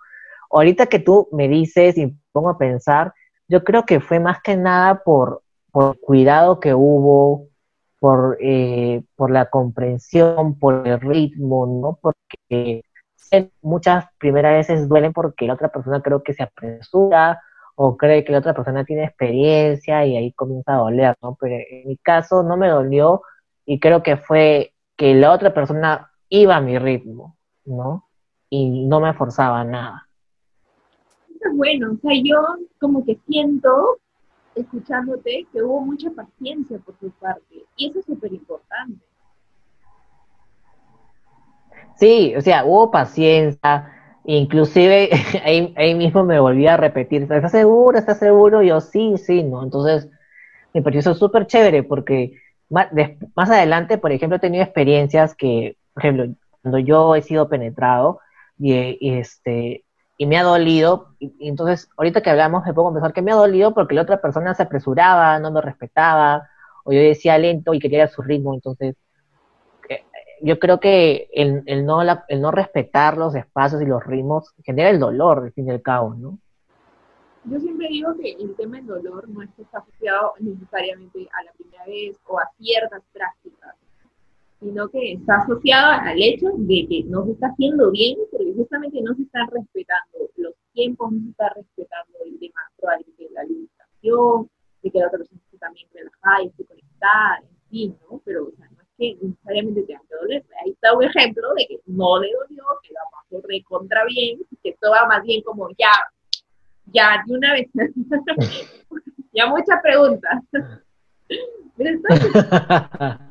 ahorita 0.52 0.88
que 0.88 1.00
tú 1.00 1.28
me 1.32 1.48
dices 1.48 1.98
y 1.98 2.16
pongo 2.32 2.50
a 2.50 2.58
pensar, 2.58 3.13
yo 3.48 3.63
creo 3.63 3.86
que 3.86 4.00
fue 4.00 4.20
más 4.20 4.42
que 4.42 4.56
nada 4.56 5.04
por, 5.04 5.44
por 5.72 6.00
cuidado 6.00 6.60
que 6.60 6.74
hubo, 6.74 7.48
por, 8.00 8.38
eh, 8.42 9.04
por 9.16 9.32
la 9.32 9.50
comprensión, 9.50 10.60
por 10.60 10.88
el 10.88 11.00
ritmo, 11.00 11.66
¿no? 11.66 12.00
Porque 12.02 12.84
muchas 13.62 14.06
primeras 14.20 14.54
veces 14.54 14.88
duelen 14.88 15.13
porque 15.13 15.48
la 15.48 15.56
otra 15.56 15.70
persona 15.70 16.02
creo 16.02 16.22
que 16.24 16.34
se 16.34 16.44
apresura 16.44 17.42
o 17.76 17.98
cree 17.98 18.24
que 18.24 18.32
la 18.32 18.39
otra 18.39 18.54
persona 18.54 18.86
tiene 18.86 19.06
experiencia 19.06 20.06
y 20.06 20.18
ahí 20.18 20.32
comienza 20.34 20.76
a 20.76 20.78
doler, 20.78 21.16
¿no? 21.22 21.36
Pero 21.39 21.56
en 21.56 21.88
mi 21.88 21.98
caso 21.98 22.44
no 22.44 22.58
me 22.58 22.68
dolió 22.70 23.24
y 23.66 23.80
creo 23.80 24.04
que 24.04 24.18
fue 24.18 24.73
que 24.96 25.14
la 25.16 25.32
otra 25.32 25.54
persona 25.54 26.12
iba 26.30 26.56
a 26.56 26.62
mi 26.62 26.78
ritmo, 26.78 27.38
¿no? 27.66 28.08
Y 28.50 28.86
no 28.88 29.00
me 29.00 29.14
forzaba 29.14 29.64
nada. 29.64 30.08
Eso 31.30 31.50
es 31.50 31.58
bueno, 31.58 31.92
o 31.94 31.98
sea, 31.98 32.12
yo 32.24 32.42
como 32.80 33.06
que 33.06 33.20
siento, 33.28 33.98
escuchándote, 34.56 35.48
que 35.52 35.62
hubo 35.62 35.82
mucha 35.82 36.10
paciencia 36.12 36.78
por 36.80 36.96
tu 36.96 37.10
parte 37.12 37.66
y 37.76 37.90
eso 37.90 38.00
es 38.00 38.06
súper 38.06 38.34
importante. 38.34 39.04
Sí, 41.96 42.34
o 42.36 42.42
sea, 42.42 42.66
hubo 42.66 42.92
paciencia, 42.92 43.92
inclusive 44.26 45.10
ahí, 45.44 45.74
ahí 45.78 45.96
mismo 45.96 46.24
me 46.24 46.40
volví 46.40 46.68
a 46.68 46.78
repetir, 46.78 47.24
¿estás 47.24 47.52
seguro? 47.52 47.98
¿Estás 47.98 48.20
seguro? 48.20 48.62
yo 48.62 48.80
sí, 48.82 49.16
sí, 49.18 49.44
¿no? 49.44 49.64
Entonces, 49.64 50.10
me 50.74 50.82
pareció 50.82 51.14
súper 51.14 51.46
chévere 51.46 51.84
porque 51.84 52.43
más, 52.74 52.88
más 53.36 53.50
adelante, 53.50 53.98
por 53.98 54.12
ejemplo, 54.12 54.38
he 54.38 54.40
tenido 54.40 54.64
experiencias 54.64 55.36
que, 55.36 55.78
por 55.94 56.04
ejemplo, 56.04 56.36
cuando 56.62 56.80
yo 56.80 57.16
he 57.16 57.22
sido 57.22 57.50
penetrado 57.50 58.20
y, 58.58 58.98
este 59.18 59.86
y 60.18 60.26
me 60.26 60.38
ha 60.38 60.44
dolido, 60.44 61.16
y, 61.20 61.48
entonces 61.48 61.90
ahorita 61.98 62.22
que 62.22 62.30
hablamos 62.30 62.66
me 62.66 62.74
puedo 62.74 62.94
pensar 62.94 63.14
que 63.14 63.22
me 63.22 63.32
ha 63.32 63.36
dolido 63.36 63.74
porque 63.74 63.96
la 63.96 64.04
otra 64.04 64.22
persona 64.22 64.54
se 64.56 64.64
apresuraba, 64.64 65.40
no 65.40 65.52
me 65.52 65.62
respetaba, 65.62 66.50
o 66.84 66.94
yo 66.94 67.00
decía 67.00 67.38
lento 67.38 67.74
y 67.74 67.80
quería 67.80 68.08
su 68.08 68.22
ritmo, 68.22 68.54
entonces 68.54 68.96
yo 70.42 70.60
creo 70.60 70.80
que 70.80 71.30
el, 71.34 71.64
el 71.68 71.86
no, 71.86 72.02
el 72.02 72.42
no 72.42 72.52
respetar 72.52 73.18
los 73.18 73.34
espacios 73.34 73.82
y 73.82 73.86
los 73.86 74.04
ritmos 74.04 74.54
genera 74.64 74.90
el 74.90 75.00
dolor, 75.00 75.44
al 75.44 75.54
fin 75.54 75.68
y 75.68 75.72
al 75.72 75.82
cabo, 75.82 76.16
¿no? 76.16 76.38
Yo 77.46 77.60
siempre 77.60 77.88
digo 77.90 78.16
que 78.16 78.32
el 78.32 78.56
tema 78.56 78.78
del 78.78 78.88
dolor 78.88 79.28
no 79.28 79.42
es 79.42 79.50
que 79.56 79.64
está 79.64 79.80
asociado 79.80 80.34
necesariamente 80.40 81.28
a 81.34 81.44
la 81.44 81.52
primera 81.54 81.86
vez 81.86 82.18
o 82.26 82.40
a 82.40 82.50
ciertas 82.58 83.02
prácticas, 83.12 83.76
sino 84.62 84.88
que 84.90 85.14
está 85.14 85.38
asociado 85.38 86.02
al 86.02 86.22
hecho 86.22 86.48
de 86.56 86.88
que 86.88 87.04
no 87.06 87.26
se 87.26 87.32
está 87.32 87.48
haciendo 87.48 87.92
bien 87.92 88.18
porque 88.32 88.54
justamente 88.56 89.02
no 89.02 89.14
se 89.16 89.24
están 89.24 89.48
respetando 89.52 90.30
los 90.38 90.54
tiempos, 90.72 91.12
no 91.12 91.20
se 91.22 91.30
está 91.32 91.50
respetando 91.50 92.18
el 92.26 92.40
tema 92.40 92.62
probablemente 92.78 93.24
de 93.24 93.30
la 93.32 93.42
alimentación, 93.42 94.50
de 94.82 94.92
que 94.92 95.00
la 95.00 95.08
otra 95.08 95.18
persona 95.18 95.42
esté 95.44 95.58
también 95.58 95.88
relajada 95.94 96.44
y 96.44 96.48
esté 96.48 96.66
conectada, 96.66 97.38
en 97.42 97.70
fin, 97.70 97.98
¿no? 98.10 98.22
Pero 98.24 98.46
o 98.46 98.52
sea, 98.52 98.70
que 98.98 99.18
necesariamente 99.22 99.84
tenga 99.84 100.02
que 100.08 100.16
doler. 100.16 100.46
Ahí 100.64 100.72
está 100.72 100.96
un 100.96 101.04
ejemplo 101.04 101.54
de 101.56 101.66
que 101.68 101.80
no 101.88 102.20
le 102.20 102.32
dolió, 102.32 102.64
que 102.84 102.94
la 102.94 103.02
pasó 103.12 103.46
recontra 103.48 104.06
bien, 104.06 104.40
que 104.62 104.70
esto 104.70 104.92
va 104.92 105.08
más 105.08 105.24
bien 105.24 105.42
como 105.42 105.70
ya, 105.72 105.92
ya, 106.91 107.24
de 107.26 107.36
una 107.36 107.54
vez. 107.54 107.69
ya 109.34 109.48
muchas 109.48 109.82
preguntas. 109.82 110.43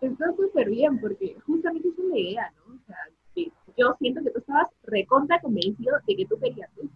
está 0.00 0.26
súper 0.36 0.70
bien, 0.70 1.00
porque 1.00 1.36
justamente 1.46 1.88
esa 1.88 2.02
es 2.02 2.08
la 2.08 2.18
idea, 2.18 2.52
¿no? 2.56 2.74
O 2.74 2.78
sea, 2.86 2.96
que 3.34 3.50
yo 3.76 3.94
siento 3.98 4.22
que 4.22 4.30
tú 4.30 4.38
estabas 4.38 4.68
recontra 4.84 5.40
convencido 5.40 5.96
de 6.06 6.16
que 6.16 6.26
tú 6.26 6.38
querías 6.38 6.70
eso. 6.76 6.88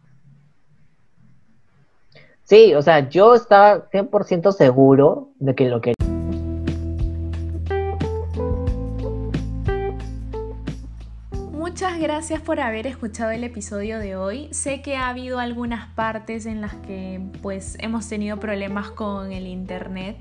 Sí, 2.44 2.74
o 2.74 2.82
sea, 2.82 3.08
yo 3.08 3.34
estaba 3.34 3.88
100% 3.90 4.52
seguro 4.52 5.30
de 5.38 5.54
que 5.54 5.68
lo 5.68 5.80
que 5.80 5.94
gracias 12.02 12.40
por 12.40 12.58
haber 12.58 12.88
escuchado 12.88 13.30
el 13.30 13.44
episodio 13.44 14.00
de 14.00 14.16
hoy. 14.16 14.48
Sé 14.50 14.82
que 14.82 14.96
ha 14.96 15.08
habido 15.08 15.38
algunas 15.38 15.86
partes 15.94 16.46
en 16.46 16.60
las 16.60 16.74
que 16.74 17.20
pues 17.42 17.76
hemos 17.78 18.08
tenido 18.08 18.40
problemas 18.40 18.90
con 18.90 19.30
el 19.30 19.46
internet. 19.46 20.16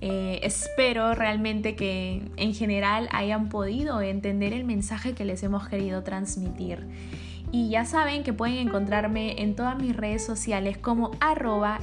Eh, 0.00 0.40
espero 0.42 1.14
realmente 1.14 1.76
que 1.76 2.28
en 2.36 2.52
general 2.52 3.08
hayan 3.12 3.48
podido 3.48 4.02
entender 4.02 4.52
el 4.52 4.64
mensaje 4.64 5.14
que 5.14 5.24
les 5.24 5.44
hemos 5.44 5.68
querido 5.68 6.02
transmitir. 6.02 6.84
Y 7.52 7.68
ya 7.68 7.84
saben 7.84 8.24
que 8.24 8.32
pueden 8.32 8.66
encontrarme 8.66 9.40
en 9.40 9.54
todas 9.54 9.80
mis 9.80 9.94
redes 9.94 10.26
sociales 10.26 10.78
como 10.78 11.12
arroba 11.20 11.78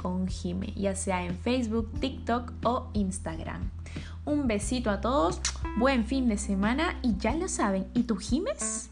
con 0.00 0.26
ya 0.74 0.94
sea 0.94 1.22
en 1.26 1.36
Facebook, 1.36 1.92
TikTok 2.00 2.54
o 2.64 2.88
Instagram. 2.94 3.73
Un 4.26 4.46
besito 4.46 4.90
a 4.90 5.02
todos, 5.02 5.40
buen 5.76 6.06
fin 6.06 6.28
de 6.28 6.38
semana 6.38 6.98
y 7.02 7.16
ya 7.18 7.34
lo 7.34 7.46
saben, 7.46 7.86
¿y 7.92 8.04
tú 8.04 8.16
gimes? 8.16 8.88